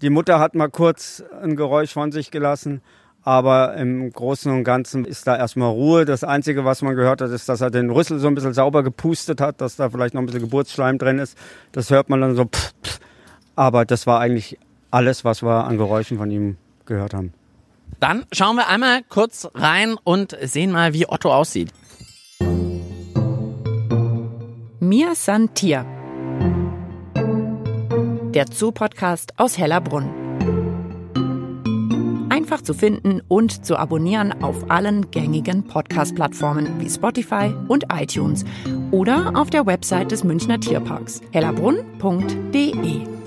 Die 0.04 0.12
Mutter 0.12 0.38
hat 0.38 0.54
mal 0.54 0.68
kurz 0.68 1.24
ein 1.42 1.56
Geräusch 1.56 1.92
von 1.94 2.12
sich 2.12 2.30
gelassen. 2.30 2.84
Aber 3.24 3.74
im 3.74 4.12
Großen 4.14 4.52
und 4.52 4.64
Ganzen 4.64 5.04
ist 5.04 5.26
da 5.26 5.36
erstmal 5.36 5.72
Ruhe. 5.72 6.06
Das 6.06 6.24
Einzige, 6.24 6.64
was 6.64 6.84
man 6.84 6.96
gehört 6.96 7.22
hat, 7.22 7.32
ist, 7.32 7.50
dass 7.50 7.60
er 7.60 7.72
den 7.72 7.90
Rüssel 7.90 8.20
so 8.20 8.28
ein 8.28 8.36
bisschen 8.36 8.54
sauber 8.54 8.84
gepustet 8.84 9.42
hat, 9.42 9.62
dass 9.62 9.78
da 9.78 9.90
vielleicht 9.90 10.14
noch 10.14 10.22
ein 10.22 10.28
bisschen 10.28 10.42
Geburtsschleim 10.44 11.00
drin 11.00 11.18
ist. 11.18 11.36
Das 11.72 11.90
hört 11.90 12.08
man 12.08 12.22
dann 12.22 12.36
so. 12.36 12.46
Pff, 12.46 12.72
pff. 12.84 13.00
Aber 13.56 13.84
das 13.84 14.06
war 14.06 14.20
eigentlich 14.20 14.60
alles, 14.92 15.26
was 15.26 15.42
wir 15.42 15.66
an 15.66 15.80
Geräuschen 15.80 16.20
von 16.20 16.30
ihm 16.30 16.58
gehört 16.86 17.14
haben. 17.14 17.34
Dann 18.00 18.26
schauen 18.32 18.56
wir 18.56 18.68
einmal 18.68 19.04
kurz 19.10 19.48
rein 19.54 19.96
und 20.04 20.36
sehen 20.42 20.72
mal, 20.72 20.94
wie 20.94 21.08
Otto 21.08 21.32
aussieht. 21.32 21.72
Mir 24.80 25.16
san 25.16 25.54
Tier. 25.54 25.86
Der 28.34 28.46
Zoo-Podcast 28.52 29.34
aus 29.38 29.58
Hellerbrunn. 29.58 30.10
Einfach 32.30 32.62
zu 32.62 32.74
finden 32.74 33.22
und 33.28 33.66
zu 33.66 33.78
abonnieren 33.78 34.42
auf 34.42 34.72
allen 34.72 35.12
gängigen 35.12 35.68
Podcast-Plattformen 35.68 36.80
wie 36.80 36.90
Spotify 36.90 37.54
und 37.68 37.86
iTunes 37.94 38.46
oder 38.90 39.34
auf 39.36 39.50
der 39.50 39.66
Website 39.66 40.12
des 40.12 40.24
Münchner 40.24 40.60
Tierparks 40.60 41.22
hellerbrunn.de. 41.32 43.21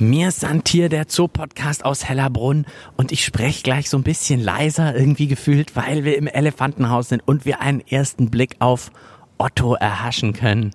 Mir 0.00 0.30
Santier, 0.30 0.88
der 0.88 1.04
Zoo-Podcast 1.08 1.84
aus 1.84 2.08
Hellerbrunn 2.08 2.64
und 2.96 3.12
ich 3.12 3.22
spreche 3.22 3.62
gleich 3.62 3.90
so 3.90 3.98
ein 3.98 4.02
bisschen 4.02 4.40
leiser 4.40 4.96
irgendwie 4.96 5.26
gefühlt, 5.26 5.76
weil 5.76 6.04
wir 6.04 6.16
im 6.16 6.26
Elefantenhaus 6.26 7.10
sind 7.10 7.20
und 7.28 7.44
wir 7.44 7.60
einen 7.60 7.86
ersten 7.86 8.30
Blick 8.30 8.56
auf 8.60 8.92
Otto 9.36 9.74
erhaschen 9.74 10.32
können. 10.32 10.70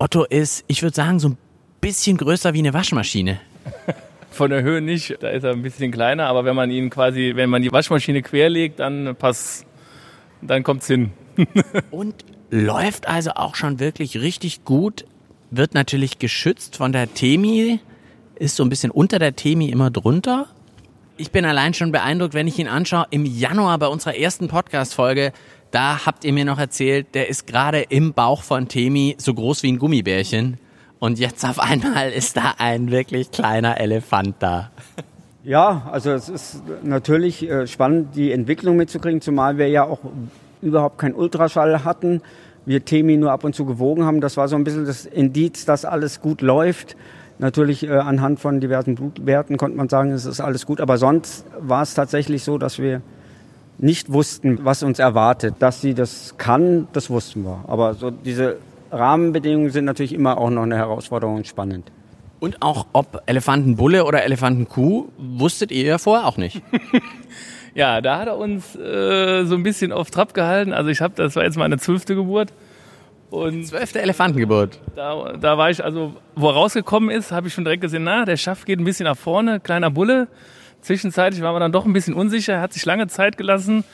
Otto 0.00 0.24
ist, 0.24 0.64
ich 0.66 0.82
würde 0.82 0.96
sagen, 0.96 1.20
so 1.20 1.28
ein 1.28 1.38
bisschen 1.80 2.16
größer 2.16 2.52
wie 2.52 2.58
eine 2.58 2.74
Waschmaschine. 2.74 3.38
Von 4.32 4.50
der 4.50 4.64
Höhe 4.64 4.80
nicht, 4.80 5.18
da 5.20 5.28
ist 5.28 5.44
er 5.44 5.52
ein 5.52 5.62
bisschen 5.62 5.92
kleiner, 5.92 6.26
aber 6.26 6.44
wenn 6.44 6.56
man 6.56 6.72
ihn 6.72 6.90
quasi, 6.90 7.34
wenn 7.36 7.50
man 7.50 7.62
die 7.62 7.70
Waschmaschine 7.70 8.20
querlegt, 8.20 8.80
dann 8.80 9.14
passt, 9.14 9.64
dann 10.42 10.64
kommt's 10.64 10.88
hin. 10.88 11.12
und 11.92 12.24
läuft 12.50 13.06
also 13.06 13.30
auch 13.30 13.54
schon 13.54 13.78
wirklich 13.78 14.20
richtig 14.20 14.64
gut, 14.64 15.04
wird 15.52 15.74
natürlich 15.74 16.18
geschützt 16.18 16.76
von 16.76 16.90
der 16.90 17.14
Temi, 17.14 17.78
ist 18.40 18.56
so 18.56 18.64
ein 18.64 18.70
bisschen 18.70 18.90
unter 18.90 19.18
der 19.18 19.36
Temi 19.36 19.68
immer 19.68 19.90
drunter. 19.90 20.46
Ich 21.18 21.30
bin 21.30 21.44
allein 21.44 21.74
schon 21.74 21.92
beeindruckt, 21.92 22.32
wenn 22.32 22.48
ich 22.48 22.58
ihn 22.58 22.68
anschaue. 22.68 23.06
Im 23.10 23.26
Januar 23.26 23.78
bei 23.78 23.86
unserer 23.86 24.16
ersten 24.16 24.48
Podcast-Folge, 24.48 25.32
da 25.70 26.06
habt 26.06 26.24
ihr 26.24 26.32
mir 26.32 26.46
noch 26.46 26.58
erzählt, 26.58 27.14
der 27.14 27.28
ist 27.28 27.46
gerade 27.46 27.82
im 27.82 28.14
Bauch 28.14 28.42
von 28.42 28.66
Temi 28.66 29.14
so 29.18 29.34
groß 29.34 29.62
wie 29.62 29.72
ein 29.72 29.78
Gummibärchen. 29.78 30.58
Und 30.98 31.18
jetzt 31.18 31.44
auf 31.44 31.60
einmal 31.60 32.10
ist 32.10 32.38
da 32.38 32.54
ein 32.56 32.90
wirklich 32.90 33.30
kleiner 33.30 33.78
Elefant 33.78 34.36
da. 34.38 34.70
Ja, 35.44 35.88
also 35.90 36.10
es 36.10 36.28
ist 36.28 36.62
natürlich 36.82 37.48
äh, 37.48 37.66
spannend, 37.66 38.14
die 38.14 38.32
Entwicklung 38.32 38.76
mitzukriegen, 38.76 39.20
zumal 39.20 39.58
wir 39.58 39.68
ja 39.68 39.84
auch 39.84 40.00
überhaupt 40.62 40.98
keinen 40.98 41.14
Ultraschall 41.14 41.84
hatten. 41.84 42.22
Wir 42.64 42.84
Temi 42.84 43.16
nur 43.16 43.32
ab 43.32 43.44
und 43.44 43.54
zu 43.54 43.64
gewogen 43.66 44.04
haben. 44.04 44.20
Das 44.20 44.36
war 44.36 44.48
so 44.48 44.56
ein 44.56 44.64
bisschen 44.64 44.86
das 44.86 45.04
Indiz, 45.06 45.64
dass 45.66 45.84
alles 45.84 46.20
gut 46.20 46.40
läuft. 46.40 46.96
Natürlich 47.40 47.84
äh, 47.84 47.96
anhand 47.96 48.38
von 48.38 48.60
diversen 48.60 48.96
Blutwerten 48.96 49.56
konnte 49.56 49.74
man 49.74 49.88
sagen, 49.88 50.10
es 50.12 50.26
ist 50.26 50.40
alles 50.40 50.66
gut. 50.66 50.78
Aber 50.78 50.98
sonst 50.98 51.46
war 51.58 51.80
es 51.80 51.94
tatsächlich 51.94 52.44
so, 52.44 52.58
dass 52.58 52.78
wir 52.78 53.00
nicht 53.78 54.12
wussten, 54.12 54.62
was 54.62 54.82
uns 54.82 54.98
erwartet. 54.98 55.54
Dass 55.58 55.80
sie 55.80 55.94
das 55.94 56.34
kann, 56.36 56.86
das 56.92 57.08
wussten 57.08 57.44
wir. 57.44 57.64
Aber 57.66 57.94
so 57.94 58.10
diese 58.10 58.58
Rahmenbedingungen 58.92 59.70
sind 59.70 59.86
natürlich 59.86 60.12
immer 60.12 60.36
auch 60.36 60.50
noch 60.50 60.64
eine 60.64 60.76
Herausforderung 60.76 61.36
und 61.36 61.46
spannend. 61.46 61.90
Und 62.40 62.60
auch 62.60 62.86
ob 62.92 63.22
Elefantenbulle 63.24 64.04
oder 64.04 64.22
Elefantenkuh, 64.22 65.08
wusstet 65.16 65.72
ihr 65.72 65.84
ja 65.84 65.96
vorher 65.96 66.26
auch 66.26 66.36
nicht. 66.36 66.60
ja, 67.74 68.02
da 68.02 68.18
hat 68.18 68.28
er 68.28 68.36
uns 68.36 68.76
äh, 68.76 69.44
so 69.44 69.54
ein 69.54 69.62
bisschen 69.62 69.92
auf 69.92 70.10
Trab 70.10 70.34
gehalten. 70.34 70.74
Also 70.74 70.90
ich 70.90 71.00
habe, 71.00 71.14
das 71.16 71.36
war 71.36 71.44
jetzt 71.44 71.56
meine 71.56 71.78
zwölfte 71.78 72.14
Geburt. 72.14 72.52
Und 73.30 73.64
Zwölfte 73.64 74.02
Elefantengeburt. 74.02 74.80
Da, 74.96 75.34
da 75.40 75.56
war 75.56 75.70
ich, 75.70 75.82
also 75.82 76.14
wo 76.34 76.48
er 76.48 76.54
rausgekommen 76.54 77.10
ist, 77.10 77.30
habe 77.30 77.46
ich 77.46 77.54
schon 77.54 77.64
direkt 77.64 77.82
gesehen, 77.82 78.04
na, 78.04 78.24
der 78.24 78.36
Schaft 78.36 78.66
geht 78.66 78.78
ein 78.80 78.84
bisschen 78.84 79.04
nach 79.04 79.16
vorne, 79.16 79.60
kleiner 79.60 79.90
Bulle. 79.90 80.28
Zwischenzeitlich 80.80 81.42
war 81.42 81.52
man 81.52 81.60
dann 81.60 81.72
doch 81.72 81.84
ein 81.84 81.92
bisschen 81.92 82.14
unsicher, 82.14 82.60
hat 82.60 82.72
sich 82.72 82.84
lange 82.84 83.06
Zeit 83.06 83.36
gelassen. 83.36 83.84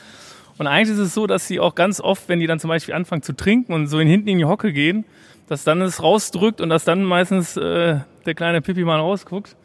Und 0.57 0.65
eigentlich 0.65 0.97
ist 0.97 1.03
es 1.03 1.13
so, 1.13 1.27
dass 1.27 1.47
sie 1.47 1.59
auch 1.59 1.75
ganz 1.75 2.01
oft, 2.01 2.29
wenn 2.29 2.39
die 2.39 2.47
dann 2.47 2.59
zum 2.59 2.69
Beispiel 2.69 2.95
anfangen 2.95 3.21
zu 3.21 3.33
trinken 3.33 3.73
und 3.73 3.87
so 3.87 3.99
in 3.99 4.07
hinten 4.07 4.29
in 4.29 4.39
die 4.39 4.45
Hocke 4.45 4.73
gehen, 4.73 5.05
dass 5.47 5.63
dann 5.63 5.81
es 5.81 6.01
rausdrückt 6.01 6.59
und 6.59 6.69
dass 6.69 6.83
dann 6.83 7.03
meistens 7.03 7.57
äh, 7.57 7.99
der 8.25 8.33
kleine 8.33 8.61
Pippi 8.61 8.83
mal 8.83 8.99
rausguckt. 8.99 9.55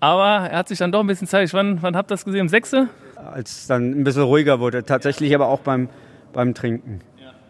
Aber 0.00 0.48
er 0.50 0.58
hat 0.58 0.68
sich 0.68 0.78
dann 0.78 0.90
doch 0.90 1.00
ein 1.00 1.06
bisschen 1.06 1.28
Zeit. 1.28 1.52
Wann, 1.54 1.80
wann 1.82 1.96
habt 1.96 2.10
ihr 2.10 2.14
das 2.14 2.24
gesehen? 2.24 2.42
Um 2.42 2.48
Sechste? 2.48 2.88
Als 3.16 3.60
es 3.60 3.66
dann 3.68 3.92
ein 3.92 4.04
bisschen 4.04 4.22
ruhiger 4.22 4.58
wurde. 4.58 4.84
Tatsächlich 4.84 5.34
aber 5.34 5.46
auch 5.46 5.60
beim, 5.60 5.88
beim 6.32 6.52
Trinken. 6.52 7.00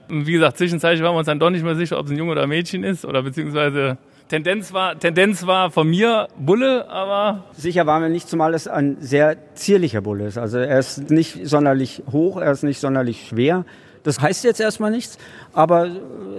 Wie 0.08 0.32
gesagt, 0.32 0.58
zwischenzeitlich 0.58 1.02
waren 1.02 1.14
wir 1.14 1.18
uns 1.18 1.26
dann 1.26 1.38
doch 1.38 1.50
nicht 1.50 1.64
mehr 1.64 1.74
sicher, 1.74 1.98
ob 1.98 2.06
es 2.06 2.12
ein 2.12 2.18
Junge 2.18 2.32
oder 2.32 2.42
ein 2.42 2.48
Mädchen 2.48 2.84
ist. 2.84 3.04
Oder 3.04 3.22
beziehungsweise 3.22 3.98
Tendenz 4.28 4.72
war, 4.72 4.98
Tendenz 4.98 5.46
war 5.46 5.70
von 5.70 5.88
mir 5.88 6.28
Bulle, 6.38 6.88
aber. 6.88 7.44
Sicher 7.52 7.86
waren 7.86 8.02
wir 8.02 8.08
nicht, 8.08 8.28
zumal 8.28 8.54
es 8.54 8.68
ein 8.68 8.96
sehr 9.00 9.36
zierlicher 9.54 10.00
Bulle 10.00 10.26
ist. 10.26 10.38
Also 10.38 10.58
er 10.58 10.78
ist 10.78 11.10
nicht 11.10 11.46
sonderlich 11.46 12.02
hoch, 12.10 12.38
er 12.38 12.52
ist 12.52 12.62
nicht 12.62 12.80
sonderlich 12.80 13.28
schwer. 13.28 13.64
Das 14.02 14.20
heißt 14.20 14.44
jetzt 14.44 14.60
erstmal 14.60 14.90
nichts, 14.90 15.18
aber 15.54 15.88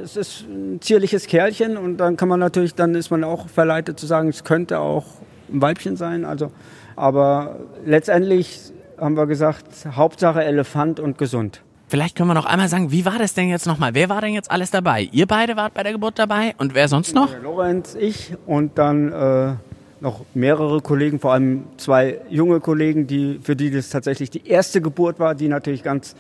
es 0.04 0.16
ist 0.16 0.46
ein 0.48 0.80
zierliches 0.82 1.26
Kerlchen 1.26 1.78
und 1.78 1.98
dann 1.98 2.16
kann 2.16 2.30
man 2.30 2.40
natürlich, 2.40 2.76
dann 2.76 2.94
ist 2.94 3.10
man 3.10 3.24
auch 3.24 3.50
verleitet 3.50 4.00
zu 4.00 4.06
sagen, 4.06 4.30
es 4.30 4.44
könnte 4.44 4.80
auch 4.80 5.06
ein 5.52 5.62
Weibchen 5.64 5.96
sein. 5.96 6.26
Also, 6.26 6.52
aber 6.96 7.60
letztendlich 7.84 8.72
haben 9.00 9.18
wir 9.18 9.26
gesagt, 9.26 9.66
Hauptsache 9.96 10.44
Elefant 10.44 11.00
und 11.00 11.18
gesund. 11.18 11.62
Vielleicht 11.88 12.16
können 12.16 12.30
wir 12.30 12.34
noch 12.34 12.46
einmal 12.46 12.68
sagen, 12.68 12.92
wie 12.92 13.06
war 13.06 13.20
das 13.20 13.36
denn 13.36 13.48
jetzt 13.48 13.68
nochmal? 13.68 13.94
Wer 13.94 14.10
war 14.10 14.20
denn 14.20 14.34
jetzt 14.34 14.50
alles 14.50 14.72
dabei? 14.72 15.08
Ihr 15.12 15.28
beide 15.28 15.56
wart 15.56 15.76
bei 15.76 15.84
der 15.84 15.92
Geburt 15.92 16.18
dabei 16.18 16.56
und 16.58 16.74
wer 16.74 16.88
sonst 16.88 17.14
noch? 17.14 17.30
Der 17.30 17.42
Lorenz, 17.42 17.96
ich 18.00 18.34
und 18.48 18.78
dann 18.80 19.12
äh, 19.12 19.54
noch 20.02 20.26
mehrere 20.34 20.82
Kollegen, 20.82 21.20
vor 21.20 21.34
allem 21.34 21.66
zwei 21.78 22.20
junge 22.30 22.60
Kollegen, 22.60 23.06
die, 23.06 23.40
für 23.44 23.56
die 23.56 23.70
das 23.70 23.90
tatsächlich 23.90 24.32
die 24.32 24.48
erste 24.48 24.82
Geburt 24.82 25.20
war, 25.20 25.36
die 25.36 25.48
natürlich 25.48 25.84
ganz, 25.84 26.16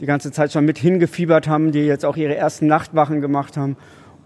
die 0.00 0.06
ganze 0.06 0.30
Zeit 0.30 0.52
schon 0.52 0.64
mit 0.64 0.78
hingefiebert 0.78 1.48
haben, 1.48 1.72
die 1.72 1.80
jetzt 1.80 2.04
auch 2.04 2.16
ihre 2.16 2.36
ersten 2.36 2.68
Nachtwachen 2.68 3.20
gemacht 3.20 3.56
haben 3.56 3.76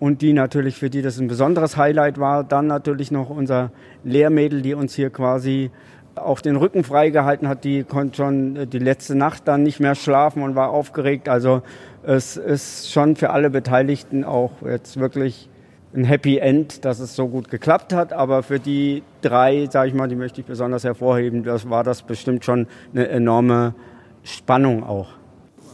und 0.01 0.21
die 0.21 0.35
natürlich, 0.35 0.77
für 0.77 0.91
die 0.91 1.01
das 1.01 1.19
ein 1.19 1.29
besonderes 1.29 1.79
Highlight 1.79 2.19
war. 2.19 2.45
Dann 2.45 2.67
natürlich 2.67 3.11
noch 3.11 3.31
unser 3.31 3.71
Lehrmädel, 4.05 4.61
die 4.61 4.75
uns 4.75 4.95
hier 4.95 5.09
quasi 5.09 5.71
auch 6.17 6.41
den 6.41 6.57
Rücken 6.57 6.85
freigehalten 6.85 7.49
hat, 7.49 7.65
die 7.65 7.85
konnte 7.85 8.17
schon 8.17 8.57
äh, 8.57 8.67
die 8.67 8.79
letzte 8.79 9.15
Nacht 9.15 9.47
dann 9.47 9.63
nicht 9.63 9.81
mehr 9.81 9.95
schlafen 9.95 10.43
und 10.43 10.55
war 10.55 10.71
aufgeregt. 10.71 11.29
Also 11.29 11.63
es 12.03 12.37
ist 12.37 12.93
schon 12.93 13.17
für 13.17 13.31
alle 13.31 13.51
Beteiligten 13.51 14.25
auch 14.25 14.53
jetzt 14.65 14.99
wirklich 14.99 15.49
ein 15.95 16.05
Happy 16.05 16.39
End, 16.39 16.85
dass 16.85 16.99
es 16.99 17.15
so 17.15 17.29
gut 17.29 17.51
geklappt 17.51 17.93
hat. 17.93 18.13
Aber 18.13 18.43
für 18.43 18.59
die 18.59 19.03
drei, 19.23 19.67
sage 19.71 19.89
ich 19.89 19.95
mal, 19.95 20.09
die 20.09 20.17
möchte 20.17 20.41
ich 20.41 20.47
besonders 20.47 20.85
hervorheben, 20.85 21.45
das 21.45 21.71
war 21.71 21.85
das 21.85 22.03
bestimmt 22.03 22.45
schon 22.45 22.67
eine 22.93 23.09
enorme 23.09 23.75
Spannung 24.23 24.85
auch. 24.85 25.09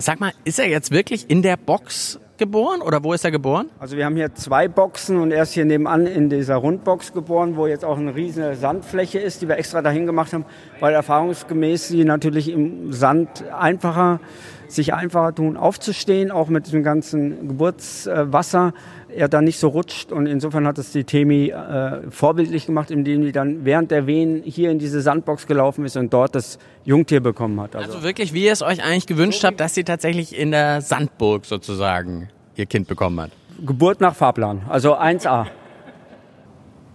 Sag 0.03 0.19
mal, 0.19 0.33
ist 0.45 0.59
er 0.59 0.67
jetzt 0.67 0.93
wirklich 0.93 1.29
in 1.29 1.43
der 1.43 1.59
Box 1.59 2.19
geboren 2.39 2.81
oder 2.81 3.05
wo 3.05 3.13
ist 3.13 3.23
er 3.23 3.31
geboren? 3.31 3.69
Also 3.79 3.99
wir 3.99 4.07
haben 4.07 4.17
hier 4.17 4.35
zwei 4.35 4.67
Boxen 4.67 5.21
und 5.21 5.31
er 5.31 5.43
ist 5.43 5.53
hier 5.53 5.67
nebenan 5.67 6.07
in 6.07 6.31
dieser 6.31 6.57
Rundbox 6.57 7.13
geboren, 7.13 7.55
wo 7.55 7.67
jetzt 7.67 7.85
auch 7.85 7.99
eine 7.99 8.17
riesige 8.17 8.55
Sandfläche 8.55 9.19
ist, 9.19 9.43
die 9.43 9.49
wir 9.49 9.59
extra 9.59 9.83
dahin 9.83 10.07
gemacht 10.07 10.33
haben, 10.33 10.47
weil 10.81 10.95
erfahrungsgemäß 10.95 11.89
sie 11.89 12.05
natürlich 12.05 12.49
im 12.49 12.95
Sand 12.95 13.45
einfacher 13.53 14.21
sich 14.69 14.95
einfacher 14.95 15.35
tun 15.35 15.59
aufzustehen, 15.59 16.31
auch 16.31 16.49
mit 16.49 16.67
diesem 16.67 16.83
ganzen 16.83 17.49
Geburtswasser 17.49 18.73
er 19.15 19.29
dann 19.29 19.45
nicht 19.45 19.59
so 19.59 19.69
rutscht. 19.69 20.13
Und 20.13 20.27
insofern 20.27 20.67
hat 20.67 20.79
es 20.79 20.93
die 20.93 21.05
Temi 21.05 21.49
äh, 21.49 22.11
vorbildlich 22.11 22.67
gemacht, 22.67 22.91
indem 22.91 23.23
die 23.23 23.33
dann 23.33 23.65
während 23.65 23.91
der 23.91 24.07
Wehen 24.07 24.43
hier 24.45 24.71
in 24.71 24.79
diese 24.79 25.01
Sandbox 25.01 25.47
gelaufen 25.47 25.85
ist 25.85 25.97
und 25.97 26.13
dort 26.13 26.35
das 26.35 26.59
Jungtier 26.85 27.21
bekommen 27.21 27.61
hat. 27.61 27.77
Also, 27.77 27.93
also 27.93 28.03
wirklich, 28.05 28.33
wie 28.33 28.45
ihr 28.45 28.53
es 28.53 28.63
euch 28.63 28.83
eigentlich 28.83 29.07
gewünscht 29.07 29.45
habt, 29.45 29.61
dass 29.61 29.75
sie 29.75 29.85
tatsächlich 29.85 30.37
in 30.37 30.51
der 30.51 30.81
Sandburg 30.81 31.45
sozusagen 31.47 32.29
ihr 32.57 32.67
Kind 32.67 32.89
bekommen 32.89 33.21
hat. 33.21 33.31
Geburt 33.65 34.01
nach 34.01 34.15
Fahrplan, 34.15 34.63
also 34.69 34.97
1a. 34.97 35.47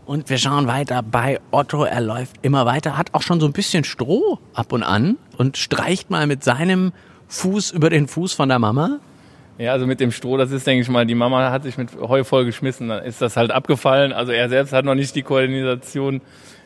Und 0.06 0.30
wir 0.30 0.38
schauen 0.38 0.68
weiter 0.68 1.02
bei 1.02 1.40
Otto. 1.52 1.84
Er 1.84 2.02
läuft 2.02 2.38
immer 2.44 2.66
weiter, 2.66 2.98
hat 2.98 3.14
auch 3.14 3.24
schon 3.24 3.40
so 3.40 3.48
ein 3.48 3.54
bisschen 3.54 3.84
Stroh 3.84 4.38
ab 4.54 4.72
und 4.72 4.84
an 4.84 5.18
und 5.38 5.58
streicht 5.58 6.12
mal 6.12 6.28
mit 6.28 6.44
seinem 6.44 6.92
Fuß 7.28 7.72
über 7.72 7.90
den 7.90 8.08
Fuß 8.08 8.34
von 8.34 8.50
der 8.50 8.60
Mama. 8.60 9.00
Ja, 9.58 9.72
also 9.72 9.88
mit 9.88 10.02
dem 10.02 10.12
Stroh, 10.12 10.36
das 10.36 10.52
ist, 10.52 10.68
denke 10.68 10.82
ich 10.82 10.90
mal, 10.90 11.06
die 11.06 11.16
Mama 11.16 11.50
hat 11.50 11.64
sich 11.64 11.78
mit 11.78 11.90
Heu 11.98 12.26
voll 12.26 12.44
geschmissen, 12.44 12.90
dann 12.90 13.06
ist 13.06 13.22
das 13.22 13.38
halt 13.38 13.52
abgefallen. 13.52 14.12
Also 14.12 14.34
er 14.34 14.50
selbst 14.50 14.74
hat 14.74 14.84
noch 14.84 14.96
nicht 14.96 15.16
die 15.16 15.22
Koordination 15.22 16.22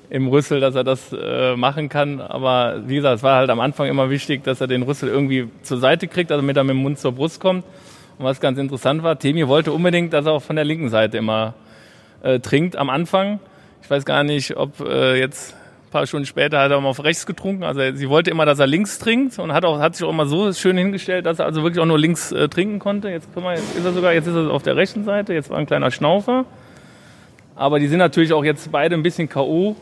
im 0.10 0.28
Rüssel, 0.28 0.60
dass 0.60 0.74
er 0.74 0.84
das 0.84 1.14
äh, 1.14 1.56
machen 1.56 1.88
kann. 1.90 2.20
Aber 2.20 2.82
wie 2.88 2.96
gesagt, 2.96 3.18
es 3.18 3.24
war 3.24 3.38
halt 3.38 3.52
am 3.52 3.60
Anfang 3.60 3.88
immer 3.88 4.10
wichtig, 4.10 4.44
dass 4.44 4.60
er 4.60 4.66
den 4.66 4.82
Rüssel 4.82 5.08
irgendwie 5.08 5.50
zur 5.62 5.78
Seite 5.78 6.08
kriegt, 6.08 6.32
also 6.32 6.42
damit 6.42 6.58
er 6.58 6.64
mit 6.64 6.72
dem 6.72 6.82
Mund 6.82 6.98
zur 6.98 7.12
Brust 7.12 7.40
kommt. 7.40 7.64
Und 8.18 8.26
was 8.26 8.40
ganz 8.42 8.58
interessant 8.58 9.04
war, 9.04 9.20
Temi 9.20 9.48
wollte 9.48 9.72
unbedingt, 9.72 10.12
dass 10.12 10.26
er 10.26 10.34
auch 10.34 10.42
von 10.42 10.56
der 10.56 10.66
linken 10.66 10.90
Seite 10.90 11.18
immer 11.18 11.54
äh, 12.24 12.40
trinkt 12.40 12.76
am 12.76 12.90
Anfang. 12.90 13.40
Ich 13.84 13.90
weiß 13.90 14.04
gar 14.04 14.24
nicht, 14.24 14.58
ob 14.58 14.80
äh, 14.80 15.20
jetzt 15.20 15.56
ein 15.90 15.92
paar 15.92 16.06
Stunden 16.06 16.28
später 16.28 16.60
hat 16.60 16.70
er 16.70 16.80
mal 16.80 16.90
auf 16.90 17.04
rechts 17.04 17.26
getrunken. 17.26 17.64
Also 17.64 17.82
sie 17.96 18.10
wollte 18.10 18.30
immer, 18.30 18.46
dass 18.46 18.60
er 18.60 18.68
links 18.68 19.00
trinkt 19.00 19.40
und 19.40 19.54
hat 19.54 19.66
auch 19.66 19.80
hat 19.80 19.96
sich 19.96 20.06
auch 20.06 20.12
immer 20.12 20.28
so 20.28 20.54
schön 20.54 20.78
hingestellt, 20.78 21.26
dass 21.26 21.40
er 21.40 21.46
also 21.46 21.64
wirklich 21.64 21.80
auch 21.80 21.88
nur 21.88 21.98
links 21.98 22.32
äh, 22.32 22.48
trinken 22.48 22.78
konnte. 22.78 23.10
Jetzt, 23.10 23.28
wir, 23.36 23.52
jetzt 23.54 23.76
ist 23.76 23.86
er 23.86 23.94
sogar, 23.94 24.14
jetzt 24.14 24.28
ist 24.28 24.36
er 24.36 24.52
auf 24.52 24.62
der 24.62 24.76
rechten 24.76 25.04
Seite. 25.04 25.34
Jetzt 25.34 25.50
war 25.50 25.58
ein 25.58 25.66
kleiner 25.66 25.90
Schnaufer. 25.90 26.46
Aber 27.56 27.80
die 27.80 27.88
sind 27.88 27.98
natürlich 27.98 28.34
auch 28.34 28.44
jetzt 28.44 28.72
beide 28.72 28.96
ein 28.96 29.02
bisschen 29.02 29.28
K.O. 29.30 29.76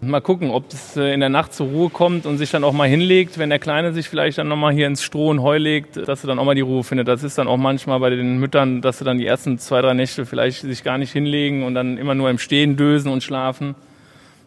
Mal 0.00 0.20
gucken, 0.20 0.50
ob 0.50 0.72
es 0.72 0.96
äh, 0.96 1.12
in 1.12 1.18
der 1.18 1.28
Nacht 1.28 1.54
zur 1.54 1.66
Ruhe 1.66 1.90
kommt 1.90 2.24
und 2.24 2.38
sich 2.38 2.52
dann 2.52 2.62
auch 2.62 2.72
mal 2.72 2.88
hinlegt, 2.88 3.36
wenn 3.36 3.50
der 3.50 3.58
Kleine 3.58 3.92
sich 3.92 4.08
vielleicht 4.08 4.38
dann 4.38 4.46
nochmal 4.46 4.72
hier 4.74 4.86
ins 4.86 5.02
Stroh 5.02 5.30
und 5.30 5.42
Heu 5.42 5.58
legt, 5.58 5.96
dass 6.06 6.22
er 6.22 6.28
dann 6.28 6.38
auch 6.38 6.44
mal 6.44 6.54
die 6.54 6.60
Ruhe 6.60 6.84
findet. 6.84 7.08
Das 7.08 7.24
ist 7.24 7.36
dann 7.36 7.48
auch 7.48 7.56
manchmal 7.56 7.98
bei 7.98 8.10
den 8.10 8.38
Müttern, 8.38 8.80
dass 8.80 8.98
sie 8.98 9.04
dann 9.04 9.18
die 9.18 9.26
ersten 9.26 9.58
zwei, 9.58 9.82
drei 9.82 9.94
Nächte 9.94 10.24
vielleicht 10.24 10.60
sich 10.60 10.84
gar 10.84 10.98
nicht 10.98 11.10
hinlegen 11.10 11.64
und 11.64 11.74
dann 11.74 11.98
immer 11.98 12.14
nur 12.14 12.30
im 12.30 12.38
Stehen 12.38 12.76
dösen 12.76 13.10
und 13.10 13.24
schlafen 13.24 13.74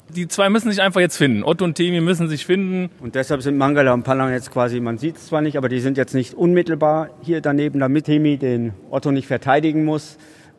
die 0.09 0.27
zwei 0.27 0.49
müssen 0.49 0.69
sich 0.69 0.81
einfach 0.81 1.01
jetzt 1.01 1.17
finden. 1.17 1.43
Otto 1.43 1.65
und 1.65 1.75
Temi 1.75 2.01
müssen 2.01 2.29
sich 2.29 2.45
finden. 2.45 2.89
Und 3.01 3.15
deshalb 3.15 3.41
sind 3.41 3.57
Mangala 3.57 3.93
und 3.93 4.03
Palang 4.03 4.31
jetzt 4.31 4.51
quasi, 4.51 4.79
man 4.79 4.97
sieht 4.97 5.17
es 5.17 5.27
zwar 5.27 5.41
nicht, 5.41 5.57
aber 5.57 5.69
die 5.69 5.79
sind 5.79 5.97
jetzt 5.97 6.13
nicht 6.13 6.33
unmittelbar 6.33 7.09
hier 7.21 7.41
daneben, 7.41 7.79
damit 7.79 8.05
Temi 8.05 8.37
den 8.37 8.73
Otto 8.89 9.11
nicht 9.11 9.27
verteidigen 9.27 9.85
muss. 9.85 10.17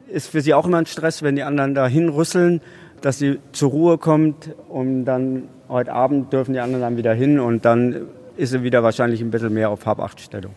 Ist 0.09 0.29
für 0.29 0.41
sie 0.41 0.55
auch 0.55 0.67
immer 0.67 0.79
ein 0.79 0.87
Stress, 0.87 1.23
wenn 1.23 1.37
die 1.37 1.43
anderen 1.43 1.75
da 1.75 1.87
hinrüsseln, 1.87 2.61
dass 3.01 3.19
sie 3.19 3.39
zur 3.53 3.71
Ruhe 3.71 3.99
kommt 3.99 4.55
und 4.69 5.05
dann 5.05 5.45
heute 5.69 5.93
Abend 5.93 6.33
dürfen 6.33 6.53
die 6.53 6.61
anderen 6.61 6.83
dann 6.83 6.97
wieder 6.97 7.15
hin 7.15 7.39
und 7.39 7.65
dann 7.65 8.09
ist 8.37 8.51
sie 8.51 8.63
wieder 8.63 8.83
wahrscheinlich 8.83 9.21
ein 9.21 9.31
bisschen 9.31 9.53
mehr 9.53 9.71
auf 9.71 9.85
Hab-Acht-Stellung. 9.85 10.53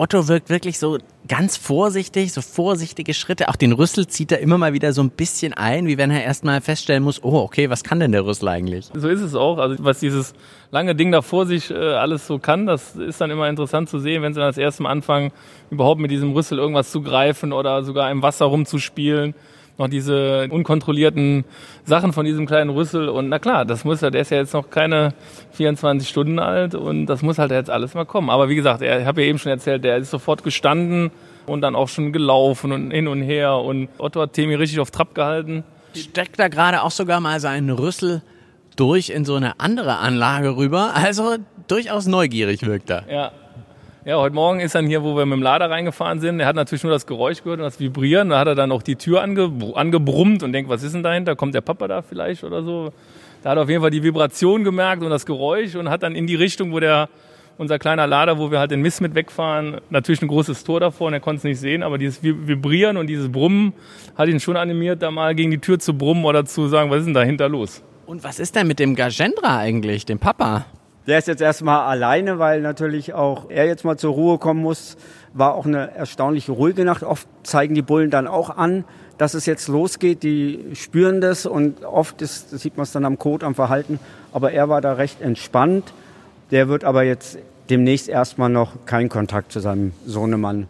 Otto 0.00 0.28
wirkt 0.28 0.48
wirklich 0.48 0.78
so 0.78 0.96
ganz 1.28 1.58
vorsichtig, 1.58 2.32
so 2.32 2.40
vorsichtige 2.40 3.12
Schritte. 3.12 3.50
Auch 3.50 3.56
den 3.56 3.72
Rüssel 3.72 4.06
zieht 4.06 4.32
er 4.32 4.38
immer 4.38 4.56
mal 4.56 4.72
wieder 4.72 4.94
so 4.94 5.02
ein 5.02 5.10
bisschen 5.10 5.52
ein, 5.52 5.86
wie 5.88 5.98
wenn 5.98 6.10
er 6.10 6.24
erstmal 6.24 6.62
feststellen 6.62 7.02
muss, 7.02 7.22
oh, 7.22 7.36
okay, 7.36 7.68
was 7.68 7.84
kann 7.84 8.00
denn 8.00 8.10
der 8.10 8.24
Rüssel 8.24 8.48
eigentlich? 8.48 8.88
So 8.94 9.10
ist 9.10 9.20
es 9.20 9.34
auch. 9.34 9.58
Also 9.58 9.76
was 9.80 10.00
dieses 10.00 10.32
lange 10.70 10.94
Ding 10.94 11.12
da 11.12 11.20
vor 11.20 11.44
sich 11.44 11.70
äh, 11.70 11.74
alles 11.74 12.26
so 12.26 12.38
kann, 12.38 12.64
das 12.64 12.96
ist 12.96 13.20
dann 13.20 13.30
immer 13.30 13.46
interessant 13.46 13.90
zu 13.90 13.98
sehen, 13.98 14.22
wenn 14.22 14.32
sie 14.32 14.40
dann 14.40 14.48
das 14.48 14.56
erste 14.56 14.84
Mal 14.84 14.90
anfangen, 14.90 15.32
überhaupt 15.70 16.00
mit 16.00 16.10
diesem 16.10 16.32
Rüssel 16.32 16.56
irgendwas 16.56 16.90
zu 16.90 17.02
greifen 17.02 17.52
oder 17.52 17.84
sogar 17.84 18.10
im 18.10 18.22
Wasser 18.22 18.46
rumzuspielen 18.46 19.34
noch 19.78 19.88
diese 19.88 20.48
unkontrollierten 20.50 21.44
Sachen 21.84 22.12
von 22.12 22.24
diesem 22.24 22.46
kleinen 22.46 22.70
Rüssel. 22.70 23.08
Und 23.08 23.28
na 23.28 23.38
klar, 23.38 23.64
das 23.64 23.84
muss 23.84 24.02
er, 24.02 24.10
der 24.10 24.22
ist 24.22 24.30
ja 24.30 24.38
jetzt 24.38 24.54
noch 24.54 24.70
keine 24.70 25.14
24 25.52 26.08
Stunden 26.08 26.38
alt 26.38 26.74
und 26.74 27.06
das 27.06 27.22
muss 27.22 27.38
halt 27.38 27.50
jetzt 27.50 27.70
alles 27.70 27.94
mal 27.94 28.04
kommen. 28.04 28.30
Aber 28.30 28.48
wie 28.48 28.56
gesagt, 28.56 28.82
ich 28.82 28.90
habe 28.90 29.22
ja 29.22 29.28
eben 29.28 29.38
schon 29.38 29.50
erzählt, 29.50 29.84
der 29.84 29.96
ist 29.96 30.10
sofort 30.10 30.44
gestanden 30.44 31.10
und 31.46 31.62
dann 31.62 31.74
auch 31.74 31.88
schon 31.88 32.12
gelaufen 32.12 32.72
und 32.72 32.90
hin 32.90 33.08
und 33.08 33.22
her. 33.22 33.56
Und 33.56 33.88
Otto 33.98 34.20
hat 34.20 34.32
Temi 34.34 34.54
richtig 34.54 34.80
auf 34.80 34.90
Trab 34.90 35.14
gehalten. 35.14 35.64
Steckt 35.94 36.38
da 36.38 36.48
gerade 36.48 36.82
auch 36.82 36.90
sogar 36.90 37.20
mal 37.20 37.40
seinen 37.40 37.70
Rüssel 37.70 38.22
durch 38.76 39.10
in 39.10 39.24
so 39.24 39.34
eine 39.34 39.58
andere 39.58 39.98
Anlage 39.98 40.56
rüber. 40.56 40.92
Also 40.94 41.36
durchaus 41.68 42.06
neugierig 42.06 42.64
wirkt 42.64 42.90
er. 42.90 43.04
Ja, 43.10 43.32
ja, 44.04 44.16
heute 44.16 44.34
Morgen 44.34 44.60
ist 44.60 44.74
dann 44.74 44.86
hier, 44.86 45.02
wo 45.02 45.16
wir 45.16 45.26
mit 45.26 45.36
dem 45.36 45.42
Lader 45.42 45.68
reingefahren 45.68 46.20
sind, 46.20 46.40
er 46.40 46.46
hat 46.46 46.56
natürlich 46.56 46.82
nur 46.82 46.92
das 46.92 47.06
Geräusch 47.06 47.42
gehört 47.42 47.60
und 47.60 47.64
das 47.64 47.80
Vibrieren. 47.80 48.30
Da 48.30 48.38
hat 48.38 48.46
er 48.46 48.54
dann 48.54 48.72
auch 48.72 48.82
die 48.82 48.96
Tür 48.96 49.22
ange, 49.22 49.50
angebrummt 49.74 50.42
und 50.42 50.52
denkt, 50.52 50.70
was 50.70 50.82
ist 50.82 50.94
denn 50.94 51.02
dahinter? 51.02 51.36
Kommt 51.36 51.54
der 51.54 51.60
Papa 51.60 51.86
da 51.86 52.00
vielleicht 52.00 52.42
oder 52.42 52.62
so? 52.62 52.92
Da 53.42 53.50
hat 53.50 53.58
er 53.58 53.62
auf 53.62 53.68
jeden 53.68 53.82
Fall 53.82 53.90
die 53.90 54.02
Vibration 54.02 54.64
gemerkt 54.64 55.02
und 55.02 55.10
das 55.10 55.26
Geräusch 55.26 55.74
und 55.74 55.90
hat 55.90 56.02
dann 56.02 56.14
in 56.14 56.26
die 56.26 56.34
Richtung, 56.34 56.72
wo 56.72 56.80
der 56.80 57.08
unser 57.58 57.78
kleiner 57.78 58.06
Lader, 58.06 58.38
wo 58.38 58.50
wir 58.50 58.58
halt 58.58 58.70
den 58.70 58.80
Mist 58.80 59.02
mit 59.02 59.14
wegfahren, 59.14 59.82
natürlich 59.90 60.22
ein 60.22 60.28
großes 60.28 60.64
Tor 60.64 60.80
davor 60.80 61.08
und 61.08 61.12
er 61.12 61.20
konnte 61.20 61.38
es 61.38 61.44
nicht 61.44 61.60
sehen, 61.60 61.82
aber 61.82 61.98
dieses 61.98 62.22
Vibrieren 62.22 62.96
und 62.96 63.06
dieses 63.06 63.30
Brummen 63.30 63.74
hat 64.16 64.30
ihn 64.30 64.40
schon 64.40 64.56
animiert, 64.56 65.02
da 65.02 65.10
mal 65.10 65.34
gegen 65.34 65.50
die 65.50 65.58
Tür 65.58 65.78
zu 65.78 65.92
brummen 65.92 66.24
oder 66.24 66.46
zu 66.46 66.68
sagen, 66.68 66.90
was 66.90 67.00
ist 67.00 67.06
denn 67.06 67.14
dahinter 67.14 67.50
los? 67.50 67.82
Und 68.06 68.24
was 68.24 68.40
ist 68.40 68.56
denn 68.56 68.66
mit 68.66 68.78
dem 68.78 68.96
Gajendra 68.96 69.58
eigentlich, 69.58 70.06
dem 70.06 70.18
Papa? 70.18 70.64
Der 71.06 71.18
ist 71.18 71.28
jetzt 71.28 71.40
erstmal 71.40 71.86
alleine, 71.86 72.38
weil 72.38 72.60
natürlich 72.60 73.14
auch 73.14 73.46
er 73.48 73.66
jetzt 73.66 73.84
mal 73.84 73.96
zur 73.96 74.12
Ruhe 74.12 74.38
kommen 74.38 74.60
muss. 74.60 74.96
War 75.32 75.54
auch 75.54 75.66
eine 75.66 75.94
erstaunlich 75.94 76.48
ruhige 76.48 76.84
Nacht. 76.84 77.02
Oft 77.02 77.26
zeigen 77.42 77.74
die 77.74 77.82
Bullen 77.82 78.10
dann 78.10 78.26
auch 78.26 78.50
an, 78.50 78.84
dass 79.16 79.34
es 79.34 79.46
jetzt 79.46 79.68
losgeht. 79.68 80.22
Die 80.22 80.66
spüren 80.74 81.20
das 81.20 81.46
und 81.46 81.84
oft 81.84 82.20
ist, 82.22 82.52
das 82.52 82.60
sieht 82.60 82.76
man 82.76 82.84
es 82.84 82.92
dann 82.92 83.04
am 83.04 83.18
Kot, 83.18 83.44
am 83.44 83.54
Verhalten. 83.54 83.98
Aber 84.32 84.52
er 84.52 84.68
war 84.68 84.80
da 84.80 84.92
recht 84.92 85.20
entspannt. 85.20 85.92
Der 86.50 86.68
wird 86.68 86.84
aber 86.84 87.02
jetzt 87.04 87.38
demnächst 87.70 88.08
erstmal 88.08 88.50
noch 88.50 88.84
keinen 88.86 89.08
Kontakt 89.08 89.52
zu 89.52 89.60
seinem 89.60 89.92
Sohnemann 90.04 90.68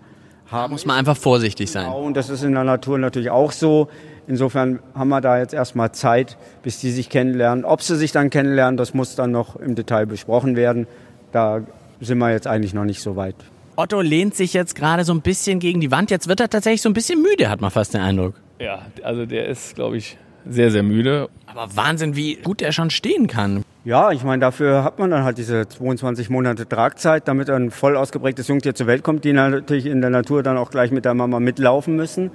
haben. 0.51 0.69
Da 0.69 0.69
muss 0.69 0.87
man 0.87 0.97
einfach 0.97 1.17
vorsichtig 1.17 1.71
sein. 1.71 1.85
Genau, 1.85 2.03
und 2.03 2.17
das 2.17 2.29
ist 2.29 2.43
in 2.43 2.53
der 2.53 2.65
Natur 2.65 2.99
natürlich 2.99 3.31
auch 3.31 3.53
so. 3.53 3.89
Insofern 4.31 4.79
haben 4.95 5.09
wir 5.09 5.21
da 5.21 5.39
jetzt 5.39 5.53
erstmal 5.53 5.91
Zeit, 5.91 6.37
bis 6.63 6.79
die 6.79 6.93
sich 6.93 7.09
kennenlernen. 7.11 7.65
Ob 7.65 7.83
sie 7.83 7.97
sich 7.97 8.13
dann 8.13 8.31
kennenlernen, 8.31 8.77
das 8.77 8.95
muss 8.95 9.17
dann 9.17 9.33
noch 9.33 9.57
im 9.57 9.75
Detail 9.75 10.07
besprochen 10.07 10.55
werden. 10.55 10.87
Da 11.33 11.63
sind 12.01 12.19
wir 12.19 12.31
jetzt 12.31 12.47
eigentlich 12.47 12.73
noch 12.73 12.85
nicht 12.85 13.03
so 13.03 13.17
weit. 13.17 13.35
Otto 13.75 14.01
lehnt 14.01 14.37
sich 14.37 14.55
jetzt 14.55 14.77
gerade 14.77 15.03
so 15.03 15.13
ein 15.13 15.21
bisschen 15.21 15.59
gegen 15.59 15.81
die 15.81 15.91
Wand. 15.91 16.13
Jetzt 16.13 16.29
wird 16.29 16.39
er 16.39 16.49
tatsächlich 16.49 16.81
so 16.81 16.89
ein 16.89 16.93
bisschen 16.93 17.21
müde, 17.21 17.51
hat 17.51 17.61
man 17.61 17.73
fast 17.73 17.93
den 17.93 18.03
Eindruck. 18.03 18.35
Ja, 18.61 18.83
also 19.03 19.27
der 19.27 19.49
ist, 19.49 19.75
glaube 19.75 19.97
ich, 19.97 20.17
sehr, 20.49 20.71
sehr 20.71 20.85
müde. 20.85 21.29
Aber 21.47 21.75
Wahnsinn, 21.75 22.15
wie 22.15 22.37
gut 22.37 22.63
er 22.63 22.71
schon 22.71 22.91
stehen 22.91 23.27
kann. 23.27 23.65
Ja, 23.85 24.13
ich 24.13 24.23
meine, 24.23 24.39
dafür 24.39 24.85
hat 24.85 25.01
man 25.01 25.11
dann 25.11 25.25
halt 25.25 25.39
diese 25.39 25.67
22 25.67 26.31
Monate 26.31 26.69
Tragzeit, 26.69 27.27
damit 27.27 27.51
ein 27.51 27.73
voll 27.73 27.97
ausgeprägtes 27.97 28.47
Jungtier 28.47 28.77
zur 28.77 28.87
Welt 28.87 29.03
kommt, 29.03 29.25
die 29.25 29.33
natürlich 29.33 29.87
in 29.87 30.01
der 30.01 30.11
Natur 30.11 30.45
dann 30.45 30.57
auch 30.57 30.71
gleich 30.71 30.93
mit 30.93 31.05
der 31.05 31.15
Mama 31.15 31.41
mitlaufen 31.41 31.97
müssen. 31.97 32.31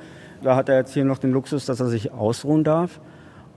Da 0.46 0.56
hat 0.56 0.70
er 0.70 0.78
jetzt 0.78 0.94
hier 0.94 1.06
noch 1.06 1.18
den 1.18 1.32
Luxus, 1.32 1.66
dass 1.66 1.80
er 1.80 1.88
sich 1.88 2.12
ausruhen 2.12 2.64
darf. 2.64 3.00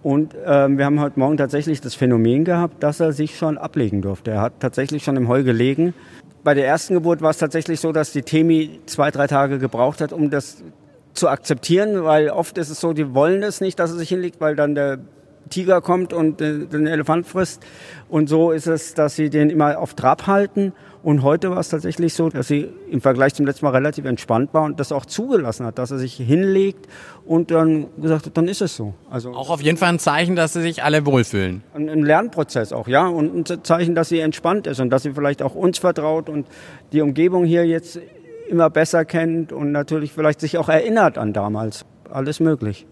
Und 0.02 0.34
ähm, 0.46 0.78
wir 0.78 0.86
haben 0.86 1.00
heute 1.00 1.18
Morgen 1.20 1.36
tatsächlich 1.36 1.82
das 1.82 1.94
Phänomen 1.94 2.44
gehabt, 2.44 2.82
dass 2.82 2.98
er 2.98 3.12
sich 3.12 3.36
schon 3.36 3.58
ablegen 3.58 4.00
durfte. 4.00 4.30
Er 4.30 4.40
hat 4.40 4.54
tatsächlich 4.60 5.04
schon 5.04 5.16
im 5.16 5.28
Heu 5.28 5.42
gelegen. 5.42 5.92
Bei 6.44 6.54
der 6.54 6.66
ersten 6.66 6.94
Geburt 6.94 7.20
war 7.20 7.28
es 7.28 7.36
tatsächlich 7.36 7.80
so, 7.80 7.92
dass 7.92 8.12
die 8.12 8.22
Temi 8.22 8.80
zwei, 8.86 9.10
drei 9.10 9.26
Tage 9.26 9.58
gebraucht 9.58 10.00
hat, 10.00 10.14
um 10.14 10.30
das 10.30 10.64
zu 11.12 11.28
akzeptieren, 11.28 12.04
weil 12.04 12.30
oft 12.30 12.56
ist 12.56 12.70
es 12.70 12.80
so, 12.80 12.94
die 12.94 13.12
wollen 13.12 13.42
es 13.42 13.60
nicht, 13.60 13.78
dass 13.78 13.90
er 13.90 13.98
sich 13.98 14.08
hinlegt, 14.08 14.40
weil 14.40 14.56
dann 14.56 14.74
der 14.74 14.98
Tiger 15.50 15.82
kommt 15.82 16.14
und 16.14 16.40
den 16.40 16.86
Elefant 16.86 17.26
frisst. 17.26 17.62
Und 18.08 18.30
so 18.30 18.50
ist 18.50 18.66
es, 18.66 18.94
dass 18.94 19.14
sie 19.14 19.28
den 19.28 19.50
immer 19.50 19.78
auf 19.78 19.92
Trab 19.92 20.26
halten. 20.26 20.72
Und 21.08 21.22
heute 21.22 21.50
war 21.50 21.56
es 21.56 21.70
tatsächlich 21.70 22.12
so, 22.12 22.28
dass 22.28 22.48
sie 22.48 22.68
im 22.90 23.00
Vergleich 23.00 23.32
zum 23.32 23.46
letzten 23.46 23.64
Mal 23.64 23.70
relativ 23.70 24.04
entspannt 24.04 24.52
war 24.52 24.64
und 24.64 24.78
das 24.78 24.92
auch 24.92 25.06
zugelassen 25.06 25.64
hat, 25.64 25.78
dass 25.78 25.90
er 25.90 25.96
sich 25.96 26.12
hinlegt 26.12 26.86
und 27.24 27.50
dann 27.50 27.86
gesagt 27.96 28.26
hat, 28.26 28.36
dann 28.36 28.46
ist 28.46 28.60
es 28.60 28.76
so. 28.76 28.92
Also 29.08 29.32
auch 29.32 29.48
auf 29.48 29.62
jeden 29.62 29.78
Fall 29.78 29.88
ein 29.88 29.98
Zeichen, 29.98 30.36
dass 30.36 30.52
sie 30.52 30.60
sich 30.60 30.82
alle 30.82 31.06
wohlfühlen. 31.06 31.62
Ein, 31.72 31.88
ein 31.88 32.02
Lernprozess 32.02 32.74
auch, 32.74 32.88
ja, 32.88 33.06
und 33.06 33.50
ein 33.50 33.64
Zeichen, 33.64 33.94
dass 33.94 34.10
sie 34.10 34.20
entspannt 34.20 34.66
ist 34.66 34.80
und 34.80 34.90
dass 34.90 35.02
sie 35.04 35.14
vielleicht 35.14 35.40
auch 35.40 35.54
uns 35.54 35.78
vertraut 35.78 36.28
und 36.28 36.46
die 36.92 37.00
Umgebung 37.00 37.46
hier 37.46 37.64
jetzt 37.66 37.98
immer 38.50 38.68
besser 38.68 39.06
kennt 39.06 39.50
und 39.50 39.72
natürlich 39.72 40.12
vielleicht 40.12 40.40
sich 40.40 40.58
auch 40.58 40.68
erinnert 40.68 41.16
an 41.16 41.32
damals. 41.32 41.86
Alles 42.10 42.38
möglich. 42.38 42.84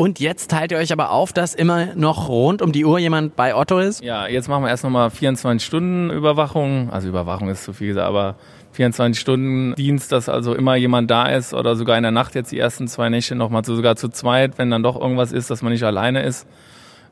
Und 0.00 0.18
jetzt 0.18 0.50
teilt 0.50 0.72
ihr 0.72 0.78
euch 0.78 0.94
aber 0.94 1.10
auf, 1.10 1.34
dass 1.34 1.54
immer 1.54 1.94
noch 1.94 2.30
rund 2.30 2.62
um 2.62 2.72
die 2.72 2.86
Uhr 2.86 2.98
jemand 2.98 3.36
bei 3.36 3.54
Otto 3.54 3.78
ist? 3.78 4.02
Ja, 4.02 4.26
jetzt 4.28 4.48
machen 4.48 4.62
wir 4.64 4.70
erst 4.70 4.82
nochmal 4.82 5.10
24 5.10 5.62
Stunden 5.62 6.08
Überwachung. 6.08 6.88
Also 6.90 7.06
Überwachung 7.06 7.50
ist 7.50 7.64
zu 7.64 7.74
viel 7.74 7.88
gesagt, 7.88 8.06
aber 8.06 8.36
24 8.72 9.20
Stunden 9.20 9.74
Dienst, 9.74 10.10
dass 10.10 10.30
also 10.30 10.54
immer 10.54 10.74
jemand 10.74 11.10
da 11.10 11.26
ist 11.26 11.52
oder 11.52 11.76
sogar 11.76 11.98
in 11.98 12.02
der 12.02 12.12
Nacht 12.12 12.34
jetzt 12.34 12.50
die 12.50 12.58
ersten 12.58 12.88
zwei 12.88 13.10
Nächte 13.10 13.34
nochmal 13.34 13.62
sogar 13.62 13.94
zu 13.94 14.08
zweit, 14.08 14.56
wenn 14.56 14.70
dann 14.70 14.82
doch 14.82 14.98
irgendwas 14.98 15.32
ist, 15.32 15.50
dass 15.50 15.60
man 15.60 15.70
nicht 15.70 15.84
alleine 15.84 16.22
ist. 16.22 16.46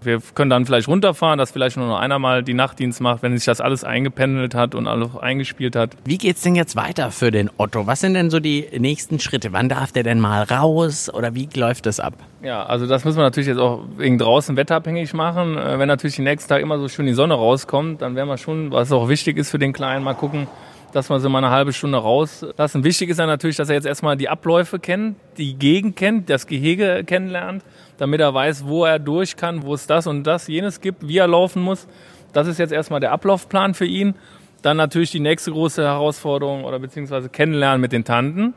Wir 0.01 0.21
können 0.35 0.51
dann 0.51 0.65
vielleicht 0.65 0.87
runterfahren, 0.87 1.39
dass 1.39 1.51
vielleicht 1.51 1.77
nur 1.77 1.87
noch 1.87 1.99
einer 1.99 2.19
mal 2.19 2.43
die 2.43 2.55
Nachtdienst 2.55 3.01
macht, 3.01 3.23
wenn 3.23 3.37
sich 3.37 3.45
das 3.45 3.61
alles 3.61 3.83
eingependelt 3.83 4.55
hat 4.55 4.75
und 4.75 4.87
alles 4.87 5.17
eingespielt 5.17 5.75
hat. 5.75 5.91
Wie 6.05 6.19
geht's 6.19 6.43
denn 6.43 6.55
jetzt 6.55 6.77
weiter 6.77 7.11
für 7.11 7.31
den 7.31 7.51
Otto? 7.57 7.87
Was 7.87 8.01
sind 8.01 8.15
denn 8.15 8.31
so 8.31 8.39
die 8.39 8.67
nächsten 8.79 9.19
Schritte? 9.19 9.53
Wann 9.53 9.69
darf 9.69 9.91
der 9.93 10.05
denn 10.05 10.21
mal 10.21 10.45
raus 10.45 11.13
oder 11.13 11.35
wie 11.35 11.49
läuft 11.55 11.87
das 11.87 11.99
ab? 11.99 12.15
Ja, 12.43 12.65
also 12.65 12.87
das 12.87 13.05
müssen 13.05 13.19
wir 13.19 13.25
natürlich 13.25 13.49
jetzt 13.49 13.59
auch 13.59 13.83
wegen 13.97 14.19
draußen 14.19 14.57
wetterabhängig 14.57 15.13
machen. 15.15 15.59
Äh, 15.59 15.79
wenn 15.79 15.89
natürlich 15.89 16.17
die 16.17 16.23
nächsten 16.23 16.49
Tage 16.49 16.63
immer 16.63 16.79
so 16.79 16.89
schön 16.89 17.07
die 17.07 17.15
Sonne 17.15 17.35
rauskommt, 17.35 18.01
dann 18.01 18.15
werden 18.15 18.29
wir 18.29 18.39
schon, 18.39 18.71
was 18.71 18.93
auch 18.93 19.09
wichtig 19.09 19.37
ist 19.37 19.51
für 19.51 19.59
den 19.59 19.73
Kleinen, 19.73 20.05
mal 20.05 20.15
gucken, 20.15 20.47
dass 20.93 21.11
wir 21.11 21.21
sie 21.21 21.29
mal 21.29 21.39
eine 21.39 21.51
halbe 21.51 21.73
Stunde 21.73 21.99
rauslassen. 21.99 22.85
Wichtig 22.85 23.11
ist 23.11 23.19
ja 23.19 23.27
natürlich, 23.27 23.57
dass 23.57 23.69
er 23.69 23.75
jetzt 23.75 23.87
erstmal 23.87 24.17
die 24.17 24.29
Abläufe 24.29 24.79
kennt, 24.79 25.17
die 25.37 25.55
Gegend 25.55 25.97
kennt, 25.97 26.31
das 26.31 26.47
Gehege 26.47 27.05
kennenlernt 27.05 27.63
damit 27.99 28.21
er 28.21 28.33
weiß, 28.33 28.67
wo 28.67 28.85
er 28.85 28.99
durch 28.99 29.37
kann, 29.37 29.65
wo 29.65 29.75
es 29.75 29.87
das 29.87 30.07
und 30.07 30.25
das, 30.25 30.47
jenes 30.47 30.81
gibt, 30.81 31.07
wie 31.07 31.19
er 31.19 31.27
laufen 31.27 31.63
muss. 31.63 31.87
Das 32.33 32.47
ist 32.47 32.59
jetzt 32.59 32.73
erstmal 32.73 33.01
der 33.01 33.13
Ablaufplan 33.13 33.75
für 33.75 33.85
ihn. 33.85 34.15
Dann 34.63 34.77
natürlich 34.77 35.11
die 35.11 35.21
nächste 35.21 35.53
große 35.53 35.83
Herausforderung 35.83 36.65
oder 36.65 36.79
beziehungsweise 36.79 37.29
Kennenlernen 37.29 37.81
mit 37.81 37.93
den 37.93 38.05
Tanten. 38.05 38.55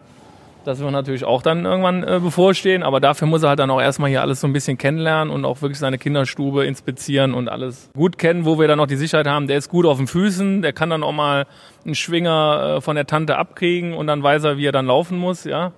Das 0.64 0.80
wird 0.80 0.92
natürlich 0.92 1.24
auch 1.24 1.42
dann 1.42 1.66
irgendwann 1.66 2.04
äh, 2.04 2.20
bevorstehen, 2.22 2.84
aber 2.84 3.00
dafür 3.00 3.28
muss 3.28 3.42
er 3.42 3.50
halt 3.50 3.60
dann 3.60 3.72
auch 3.72 3.82
erstmal 3.82 4.10
hier 4.10 4.22
alles 4.22 4.42
so 4.42 4.48
ein 4.48 4.54
bisschen 4.54 4.78
kennenlernen 4.78 5.34
und 5.34 5.44
auch 5.44 5.62
wirklich 5.62 5.80
seine 5.80 5.98
Kinderstube 5.98 6.66
inspizieren 6.66 7.34
und 7.34 7.50
alles 7.50 7.90
gut 7.96 8.18
kennen, 8.18 8.46
wo 8.46 8.60
wir 8.60 8.68
dann 8.68 8.80
auch 8.80 8.88
die 8.88 8.96
Sicherheit 8.96 9.28
haben, 9.28 9.48
der 9.48 9.58
ist 9.58 9.70
gut 9.70 9.86
auf 9.86 9.98
den 9.98 10.08
Füßen, 10.08 10.62
der 10.62 10.74
kann 10.74 10.92
dann 10.92 11.04
auch 11.04 11.14
mal 11.14 11.48
einen 11.84 11.96
Schwinger 11.96 12.76
äh, 12.78 12.82
von 12.82 12.96
der 12.96 13.08
Tante 13.08 13.38
abkriegen 13.38 13.94
und 13.94 14.06
dann 14.08 14.22
weiß 14.22 14.44
er, 14.44 14.58
wie 14.58 14.68
er 14.68 14.72
dann 14.72 14.86
laufen 14.86 15.18
muss, 15.18 15.46
ja 15.46 15.72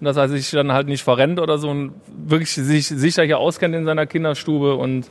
und 0.00 0.06
dass 0.06 0.16
er 0.16 0.28
sich 0.28 0.50
dann 0.50 0.72
halt 0.72 0.88
nicht 0.88 1.02
verrennt 1.02 1.38
oder 1.38 1.58
so 1.58 1.68
und 1.68 1.92
wirklich 2.08 2.52
sich 2.52 2.88
sicher 2.88 3.22
hier 3.22 3.38
auskennt 3.38 3.74
in 3.74 3.84
seiner 3.84 4.06
Kinderstube 4.06 4.74
und 4.74 5.06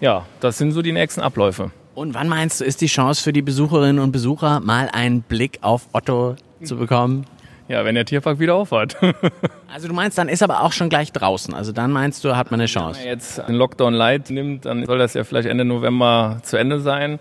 ja, 0.00 0.26
das 0.40 0.58
sind 0.58 0.72
so 0.72 0.82
die 0.82 0.92
nächsten 0.92 1.20
Abläufe. 1.20 1.70
Und 1.94 2.14
wann 2.14 2.28
meinst 2.28 2.60
du, 2.60 2.64
ist 2.64 2.80
die 2.80 2.86
Chance 2.86 3.22
für 3.22 3.32
die 3.32 3.42
Besucherinnen 3.42 4.02
und 4.02 4.10
Besucher, 4.10 4.60
mal 4.60 4.88
einen 4.92 5.22
Blick 5.22 5.58
auf 5.60 5.86
Otto 5.92 6.34
zu 6.64 6.76
bekommen? 6.76 7.24
Ja, 7.68 7.84
wenn 7.84 7.94
der 7.94 8.04
Tierpark 8.04 8.38
wieder 8.38 8.54
aufhat. 8.54 8.96
also 9.72 9.88
du 9.88 9.94
meinst, 9.94 10.18
dann 10.18 10.28
ist 10.28 10.42
aber 10.42 10.62
auch 10.62 10.72
schon 10.72 10.88
gleich 10.88 11.12
draußen. 11.12 11.54
Also 11.54 11.72
dann 11.72 11.92
meinst 11.92 12.24
du, 12.24 12.36
hat 12.36 12.50
man 12.50 12.60
eine 12.60 12.66
Chance. 12.66 13.00
Wenn 13.00 13.06
man 13.06 13.14
jetzt 13.18 13.40
einen 13.40 13.56
Lockdown 13.56 13.94
Light 13.94 14.30
nimmt, 14.30 14.64
dann 14.64 14.84
soll 14.84 14.98
das 14.98 15.14
ja 15.14 15.24
vielleicht 15.24 15.48
Ende 15.48 15.64
November 15.64 16.38
zu 16.42 16.56
Ende 16.56 16.80
sein. 16.80 17.18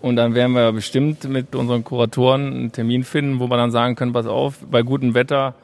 Und 0.00 0.16
dann 0.16 0.34
werden 0.34 0.52
wir 0.54 0.72
bestimmt 0.72 1.24
mit 1.24 1.54
unseren 1.54 1.84
Kuratoren 1.84 2.46
einen 2.52 2.72
Termin 2.72 3.04
finden, 3.04 3.38
wo 3.38 3.48
wir 3.48 3.56
dann 3.56 3.70
sagen 3.70 3.94
können, 3.94 4.12
pass 4.12 4.26
auf, 4.26 4.58
bei 4.68 4.82
gutem 4.82 5.14
Wetter 5.14 5.54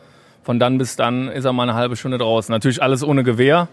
von 0.48 0.58
dann 0.58 0.78
bis 0.78 0.96
dann 0.96 1.28
ist 1.28 1.44
er 1.44 1.52
mal 1.52 1.64
eine 1.64 1.74
halbe 1.74 1.94
Stunde 1.96 2.16
draußen. 2.16 2.50
Natürlich 2.50 2.82
alles 2.82 3.04
ohne 3.04 3.22
Gewehr, 3.22 3.68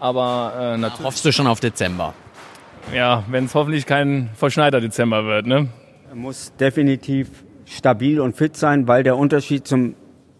aber 0.00 0.52
äh, 0.58 0.76
natürlich. 0.76 1.06
Hoffst 1.06 1.24
du 1.24 1.32
schon 1.32 1.46
auf 1.46 1.60
Dezember? 1.60 2.12
Ja, 2.92 3.24
wenn 3.28 3.46
es 3.46 3.54
hoffentlich 3.54 3.86
kein 3.86 4.28
verschneiter 4.34 4.82
Dezember 4.82 5.24
wird. 5.24 5.46
Ne? 5.46 5.68
Er 6.10 6.14
muss 6.14 6.52
definitiv 6.60 7.30
stabil 7.66 8.20
und 8.20 8.36
fit 8.36 8.56
sein, 8.56 8.88
weil 8.88 9.02
der 9.02 9.16
Unterschied 9.16 9.66
zum 9.66 9.94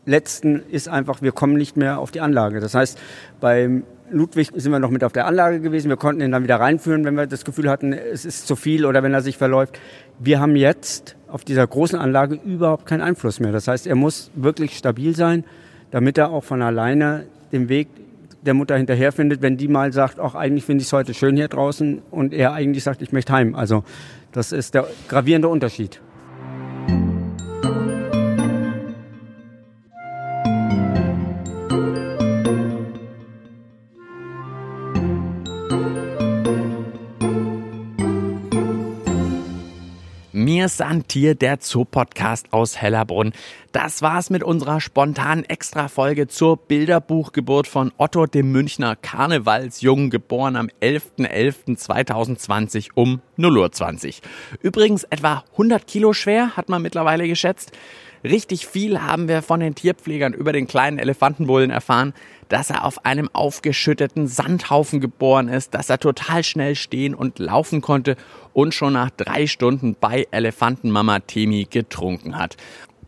letzten 0.07 0.63
ist 0.71 0.89
einfach, 0.89 1.23
wir 1.23 1.33
kommen 1.33 1.55
nicht 1.55 1.77
mehr 1.77 1.99
auf 1.99 2.11
die 2.11 2.21
Anlage. 2.21 2.61
Das 2.61 2.75
heißt, 2.75 2.99
beim 3.41 3.85
Ludwig 4.11 4.51
sind 4.55 4.71
wir 4.71 4.79
noch 4.79 4.91
mit 4.91 5.03
auf 5.03 5.13
der 5.13 5.27
Anlage 5.27 5.61
gewesen. 5.61 5.89
Wir 5.89 5.97
konnten 5.97 6.21
ihn 6.21 6.31
dann 6.31 6.43
wieder 6.43 6.61
reinführen, 6.61 7.05
wenn 7.05 7.15
wir 7.15 7.27
das 7.27 7.45
Gefühl 7.45 7.71
hatten, 7.71 7.93
es 7.93 8.25
ist 8.25 8.47
zu 8.47 8.55
viel 8.55 8.85
oder 8.85 9.03
wenn 9.03 9.15
er 9.15 9.23
sich 9.23 9.39
verläuft. 9.39 9.79
Wir 10.19 10.41
haben 10.41 10.57
jetzt 10.57 11.17
auf 11.29 11.45
dieser 11.45 11.67
großen 11.67 11.99
Anlage 11.99 12.39
überhaupt 12.45 12.87
keinen 12.87 13.01
Einfluss 13.01 13.41
mehr. 13.41 13.53
Das 13.53 13.67
heißt, 13.67 13.87
er 13.87 13.95
muss 13.95 14.31
wirklich 14.35 14.77
stabil 14.77 15.17
sein, 15.17 15.45
damit 15.91 16.19
er 16.19 16.31
auch 16.31 16.45
von 16.45 16.61
alleine 16.61 17.25
den 17.51 17.69
Weg 17.69 17.89
der 18.43 18.55
Mutter 18.55 18.77
hinterherfindet, 18.77 19.41
wenn 19.41 19.57
die 19.57 19.69
mal 19.69 19.93
sagt, 19.93 20.21
auch 20.21 20.35
eigentlich 20.35 20.65
finde 20.65 20.83
ich 20.83 20.89
es 20.89 20.93
heute 20.93 21.15
schön 21.15 21.35
hier 21.37 21.49
draußen 21.49 22.03
und 22.11 22.35
er 22.35 22.53
eigentlich 22.53 22.85
sagt, 22.85 23.01
ich 23.01 23.11
möchte 23.11 23.33
heim. 23.33 23.55
Also 23.55 23.85
das 24.33 24.53
ist 24.53 24.75
der 24.75 24.87
gravierende 25.09 25.49
Unterschied. 25.49 26.01
Mir 40.45 40.69
Santier, 40.69 41.35
der 41.35 41.59
Zoo-Podcast 41.61 42.53
aus 42.53 42.77
Hellerbrunn. 42.77 43.33
Das 43.73 44.03
war's 44.03 44.31
mit 44.31 44.43
unserer 44.43 44.81
spontanen 44.81 45.45
Extra-Folge 45.45 46.29
zur 46.29 46.57
Bilderbuchgeburt 46.57 47.67
von 47.67 47.93
Otto 47.97 48.27
dem 48.27 48.53
Münchner 48.53 48.95
Karnevalsjungen, 48.95 50.11
geboren 50.11 50.57
am 50.57 50.69
11.11.2020 50.83 52.91
um 52.95 53.21
0.20 53.39 54.07
Uhr. 54.07 54.13
Übrigens 54.61 55.05
etwa 55.05 55.45
100 55.53 55.87
Kilo 55.87 56.13
schwer, 56.13 56.57
hat 56.57 56.69
man 56.69 56.83
mittlerweile 56.83 57.27
geschätzt. 57.27 57.73
Richtig 58.25 58.67
viel 58.67 59.03
haben 59.03 59.29
wir 59.29 59.43
von 59.43 59.61
den 59.61 59.75
Tierpflegern 59.75 60.33
über 60.33 60.55
den 60.55 60.67
kleinen 60.67 60.99
Elefantenbullen 60.99 61.71
erfahren, 61.71 62.15
dass 62.49 62.71
er 62.71 62.87
auf 62.87 63.05
einem 63.05 63.29
aufgeschütteten 63.31 64.29
Sandhaufen 64.29 65.01
geboren 65.01 65.49
ist, 65.49 65.75
dass 65.75 65.91
er 65.91 65.99
total 65.99 66.43
schnell 66.43 66.75
stehen 66.75 67.15
und 67.15 67.39
laufen 67.39 67.83
konnte 67.83 68.17
und 68.55 68.73
schon 68.73 68.95
nach 68.95 69.11
drei 69.11 69.47
Stunden 69.47 69.95
bei 70.01 70.27
Elefantenmama 70.31 71.19
Temi 71.21 71.67
getrunken 71.69 72.39
hat. 72.39 72.57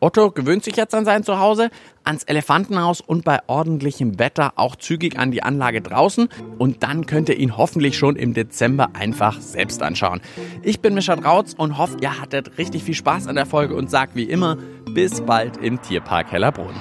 Otto 0.07 0.31
gewöhnt 0.31 0.63
sich 0.63 0.77
jetzt 0.77 0.95
an 0.95 1.05
sein 1.05 1.25
Zuhause, 1.25 1.69
ans 2.05 2.23
Elefantenhaus 2.23 3.01
und 3.01 3.25
bei 3.25 3.41
ordentlichem 3.49 4.21
Wetter 4.21 4.53
auch 4.55 4.77
zügig 4.77 5.19
an 5.19 5.33
die 5.33 5.43
Anlage 5.43 5.81
draußen 5.81 6.29
und 6.59 6.85
dann 6.85 7.07
könnt 7.07 7.29
ihr 7.29 7.37
ihn 7.37 7.57
hoffentlich 7.57 7.99
schon 7.99 8.15
im 8.15 8.33
Dezember 8.33 8.91
einfach 8.93 9.41
selbst 9.41 9.83
anschauen. 9.83 10.21
Ich 10.63 10.79
bin 10.79 10.95
Mischa 10.95 11.17
Drautz 11.17 11.55
und 11.55 11.77
hoffe, 11.77 11.97
ihr 12.01 12.21
hattet 12.21 12.57
richtig 12.57 12.85
viel 12.85 12.95
Spaß 12.95 13.27
an 13.27 13.35
der 13.35 13.47
Folge 13.47 13.75
und 13.75 13.91
sagt 13.91 14.15
wie 14.15 14.23
immer, 14.23 14.59
bis 14.95 15.23
bald 15.23 15.57
im 15.57 15.83
Tierpark 15.83 16.31
Hellerbrunn. 16.31 16.77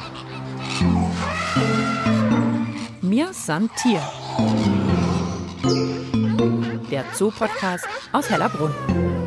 Mir 3.01 3.29
san 3.33 3.71
Tier. 3.81 4.03
Der 6.91 7.03
Zoo-Podcast 7.15 7.87
aus 8.11 8.29
Hellerbrunn. 8.29 9.24